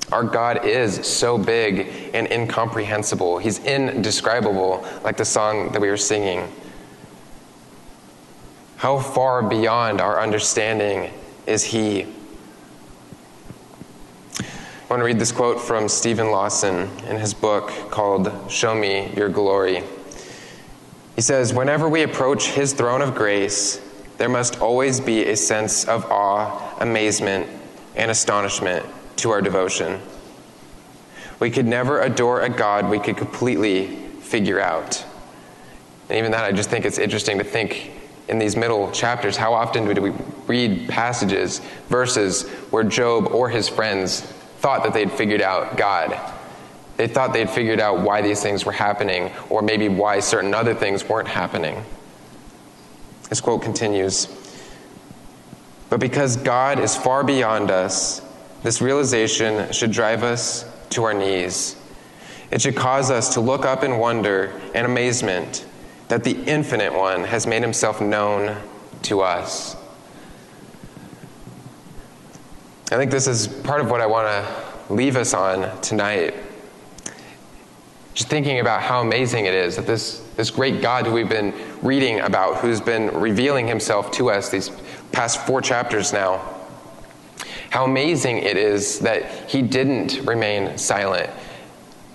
Our 0.10 0.24
God 0.24 0.66
is 0.66 1.06
so 1.06 1.38
big 1.38 2.12
and 2.14 2.32
incomprehensible. 2.32 3.40
He's 3.40 3.60
indescribable, 3.66 4.88
like 5.04 5.18
the 5.18 5.26
song 5.26 5.74
that 5.74 5.82
we 5.82 5.90
were 5.90 5.98
singing. 5.98 6.50
How 8.78 9.00
far 9.00 9.44
beyond 9.44 10.00
our 10.00 10.22
understanding 10.22 11.12
is 11.46 11.66
He? 11.66 12.06
I 14.88 14.94
want 14.94 15.02
to 15.02 15.06
read 15.06 15.20
this 15.20 15.34
quote 15.34 15.60
from 15.60 15.90
Steven 15.90 16.32
Lawson 16.32 16.90
in 17.10 17.18
his 17.18 17.34
book 17.34 17.68
called 17.92 18.32
Show 18.50 18.74
Me 18.74 19.12
Your 19.18 19.28
Glory. 19.28 19.84
He 21.14 21.22
says, 21.22 21.54
Whenever 21.54 21.90
we 21.90 22.04
approach 22.04 22.52
His 22.52 22.72
throne 22.72 23.02
of 23.02 23.14
grace, 23.14 23.82
there 24.18 24.30
must 24.30 24.62
always 24.62 25.02
be 25.02 25.26
a 25.26 25.36
sense 25.36 25.84
of 25.84 26.06
awe, 26.10 26.74
amazement, 26.80 27.48
and 27.98 28.10
astonishment 28.10 28.86
to 29.18 29.30
our 29.30 29.42
devotion. 29.42 30.00
We 31.42 31.52
could 31.52 31.66
never 31.66 32.00
adore 32.00 32.44
a 32.44 32.50
God 32.50 32.90
we 32.90 33.00
could 33.00 33.18
completely 33.18 33.88
figure 34.22 34.62
out. 34.62 35.06
And 36.08 36.18
even 36.18 36.32
that, 36.32 36.46
I 36.46 36.54
just 36.54 36.70
think 36.70 36.86
it's 36.86 36.98
interesting 36.98 37.40
to 37.40 37.44
think 37.44 37.92
in 38.30 38.40
these 38.40 38.56
middle 38.56 38.90
chapters 38.92 39.36
how 39.36 39.54
often 39.54 39.94
do 39.94 40.02
we 40.02 40.12
read 40.48 40.88
passages, 40.88 41.60
verses, 41.90 42.48
where 42.70 42.86
Job 42.86 43.28
or 43.34 43.50
his 43.50 43.68
friends 43.68 44.34
thought 44.58 44.84
that 44.84 44.94
they'd 44.94 45.12
figured 45.12 45.42
out 45.42 45.78
God. 45.78 46.20
They 46.98 47.08
thought 47.08 47.32
they'd 47.32 47.50
figured 47.50 47.80
out 47.80 48.02
why 48.02 48.22
these 48.22 48.42
things 48.42 48.66
were 48.66 48.72
happening, 48.72 49.32
or 49.50 49.62
maybe 49.62 49.88
why 49.88 50.20
certain 50.20 50.54
other 50.54 50.74
things 50.74 51.08
weren't 51.08 51.28
happening. 51.28 51.86
This 53.30 53.40
quote 53.40 53.62
continues 53.62 54.28
But 55.90 56.00
because 56.00 56.38
God 56.38 56.80
is 56.80 56.96
far 56.96 57.24
beyond 57.24 57.72
us, 57.72 58.22
this 58.64 58.82
realization 58.82 59.72
should 59.72 59.92
drive 59.92 60.24
us 60.24 60.66
to 60.90 61.04
our 61.04 61.14
knees. 61.14 61.76
It 62.50 62.62
should 62.62 62.76
cause 62.76 63.12
us 63.12 63.34
to 63.36 63.42
look 63.42 63.64
up 63.64 63.84
in 63.84 64.00
wonder 64.00 64.60
and 64.74 64.86
amazement 64.86 65.66
that 66.08 66.24
the 66.24 66.42
Infinite 66.46 66.94
One 66.94 67.24
has 67.26 67.46
made 67.46 67.62
himself 67.62 68.02
known 68.02 68.58
to 69.04 69.22
us. 69.22 69.77
I 72.90 72.96
think 72.96 73.12
this 73.12 73.28
is 73.28 73.50
part 73.50 73.82
of 73.82 73.92
what 73.92 74.00
I 74.00 74.06
want 74.06 74.28
to 74.28 74.94
leave 74.94 75.18
us 75.18 75.34
on 75.34 75.82
tonight. 75.82 76.34
Just 78.14 78.30
thinking 78.30 78.62
about 78.62 78.82
how 78.82 79.02
amazing 79.02 79.46
it 79.46 79.54
is 79.54 79.76
that 79.76 79.86
this, 79.86 80.20
this 80.38 80.50
great 80.50 80.82
God 80.82 81.06
who 81.06 81.12
we've 81.12 81.28
been 81.28 81.54
reading 81.82 82.22
about, 82.22 82.62
who's 82.62 82.80
been 82.80 83.14
revealing 83.14 83.68
himself 83.68 84.12
to 84.12 84.30
us 84.30 84.50
these 84.50 84.72
past 85.12 85.46
four 85.46 85.62
chapters 85.62 86.14
now, 86.14 86.42
how 87.72 87.84
amazing 87.84 88.38
it 88.38 88.56
is 88.56 89.00
that 89.00 89.50
he 89.50 89.62
didn't 89.62 90.26
remain 90.26 90.78
silent. 90.78 91.30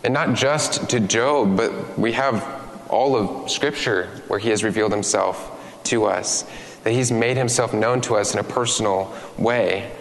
And 0.05 0.15
not 0.15 0.33
just 0.35 0.89
to 0.89 1.01
Job, 1.01 1.55
but 1.55 1.99
we 1.99 2.13
have 2.13 2.43
all 2.89 3.15
of 3.15 3.51
Scripture 3.51 4.23
where 4.27 4.39
he 4.39 4.49
has 4.49 4.65
revealed 4.65 4.93
himself 4.93 5.83
to 5.85 6.07
us, 6.07 6.47
that 6.83 6.93
he's 6.93 7.13
made 7.13 7.37
himself 7.37 7.75
known 7.75 8.01
to 8.01 8.17
us 8.17 8.33
in 8.33 8.41
a 8.41 8.45
personal 8.45 9.15
way. 9.37 9.93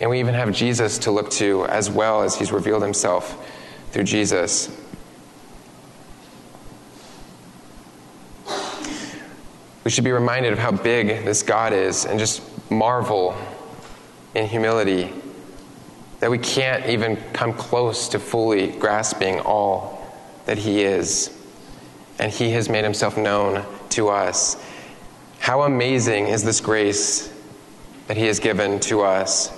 And 0.00 0.08
we 0.08 0.18
even 0.20 0.34
have 0.34 0.52
Jesus 0.52 0.98
to 0.98 1.10
look 1.10 1.30
to 1.32 1.66
as 1.66 1.90
well 1.90 2.22
as 2.22 2.36
he's 2.36 2.52
revealed 2.52 2.82
himself 2.82 3.46
through 3.92 4.04
Jesus. 4.04 4.76
We 9.84 9.90
should 9.90 10.04
be 10.04 10.12
reminded 10.12 10.52
of 10.52 10.58
how 10.58 10.72
big 10.72 11.24
this 11.24 11.42
God 11.42 11.72
is 11.72 12.06
and 12.06 12.18
just 12.18 12.42
marvel 12.70 13.36
in 14.34 14.46
humility 14.46 15.12
that 16.20 16.30
we 16.30 16.38
can't 16.38 16.86
even 16.86 17.16
come 17.32 17.52
close 17.52 18.08
to 18.10 18.18
fully 18.18 18.68
grasping 18.72 19.40
all 19.40 20.14
that 20.44 20.58
He 20.58 20.82
is. 20.82 21.36
And 22.18 22.30
He 22.30 22.50
has 22.50 22.68
made 22.68 22.84
Himself 22.84 23.16
known 23.16 23.64
to 23.90 24.08
us. 24.08 24.62
How 25.38 25.62
amazing 25.62 26.26
is 26.26 26.44
this 26.44 26.60
grace 26.60 27.32
that 28.06 28.18
He 28.18 28.26
has 28.26 28.38
given 28.38 28.78
to 28.80 29.00
us? 29.00 29.50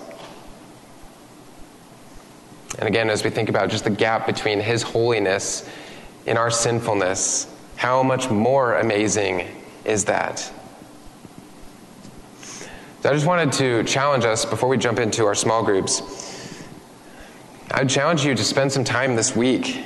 And 2.79 2.89
again, 2.89 3.11
as 3.11 3.23
we 3.23 3.31
think 3.31 3.49
about 3.49 3.71
just 3.71 3.85
the 3.85 3.91
gap 3.91 4.27
between 4.27 4.61
His 4.61 4.83
holiness 4.83 5.69
and 6.27 6.39
our 6.39 6.51
sinfulness, 6.51 7.47
how 7.77 8.03
much 8.03 8.31
more 8.31 8.75
amazing 8.79 9.49
is 9.85 10.05
that? 10.07 10.39
So 13.03 13.11
I 13.11 13.13
just 13.13 13.27
wanted 13.27 13.53
to 13.55 13.83
challenge 13.85 14.25
us 14.25 14.45
before 14.45 14.69
we 14.69 14.79
jump 14.79 15.01
into 15.01 15.27
our 15.27 15.35
small 15.35 15.65
groups. 15.65 16.03
I'd 17.73 17.89
challenge 17.89 18.25
you 18.25 18.35
to 18.35 18.45
spend 18.45 18.71
some 18.71 18.85
time 18.85 19.17
this 19.17 19.35
week. 19.35 19.85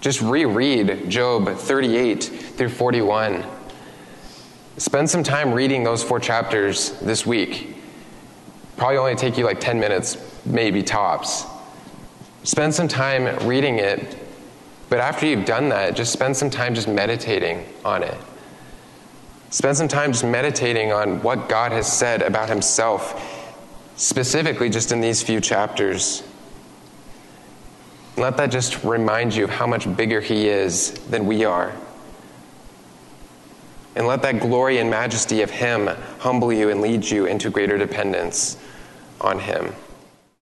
Just 0.00 0.20
reread 0.20 1.08
Job 1.08 1.48
38 1.48 2.24
through 2.24 2.70
41. 2.70 3.44
Spend 4.78 5.08
some 5.08 5.22
time 5.22 5.52
reading 5.52 5.84
those 5.84 6.02
four 6.02 6.18
chapters 6.18 6.98
this 7.00 7.24
week. 7.24 7.76
Probably 8.76 8.98
only 8.98 9.14
take 9.14 9.38
you 9.38 9.44
like 9.44 9.60
10 9.60 9.78
minutes, 9.78 10.18
maybe 10.44 10.82
tops. 10.82 11.44
Spend 12.46 12.72
some 12.72 12.86
time 12.86 13.44
reading 13.44 13.80
it, 13.80 14.16
but 14.88 15.00
after 15.00 15.26
you've 15.26 15.44
done 15.44 15.70
that, 15.70 15.96
just 15.96 16.12
spend 16.12 16.36
some 16.36 16.48
time 16.48 16.76
just 16.76 16.86
meditating 16.86 17.66
on 17.84 18.04
it. 18.04 18.16
Spend 19.50 19.76
some 19.76 19.88
time 19.88 20.12
just 20.12 20.24
meditating 20.24 20.92
on 20.92 21.20
what 21.24 21.48
God 21.48 21.72
has 21.72 21.92
said 21.92 22.22
about 22.22 22.48
Himself, 22.48 23.20
specifically 23.96 24.70
just 24.70 24.92
in 24.92 25.00
these 25.00 25.24
few 25.24 25.40
chapters. 25.40 26.22
Let 28.16 28.36
that 28.36 28.52
just 28.52 28.84
remind 28.84 29.34
you 29.34 29.42
of 29.42 29.50
how 29.50 29.66
much 29.66 29.96
bigger 29.96 30.20
He 30.20 30.46
is 30.46 30.92
than 31.10 31.26
we 31.26 31.44
are. 31.44 31.72
And 33.96 34.06
let 34.06 34.22
that 34.22 34.38
glory 34.38 34.78
and 34.78 34.88
majesty 34.88 35.42
of 35.42 35.50
Him 35.50 35.88
humble 36.20 36.52
you 36.52 36.70
and 36.70 36.80
lead 36.80 37.10
you 37.10 37.26
into 37.26 37.50
greater 37.50 37.76
dependence 37.76 38.56
on 39.20 39.40
Him. 39.40 39.74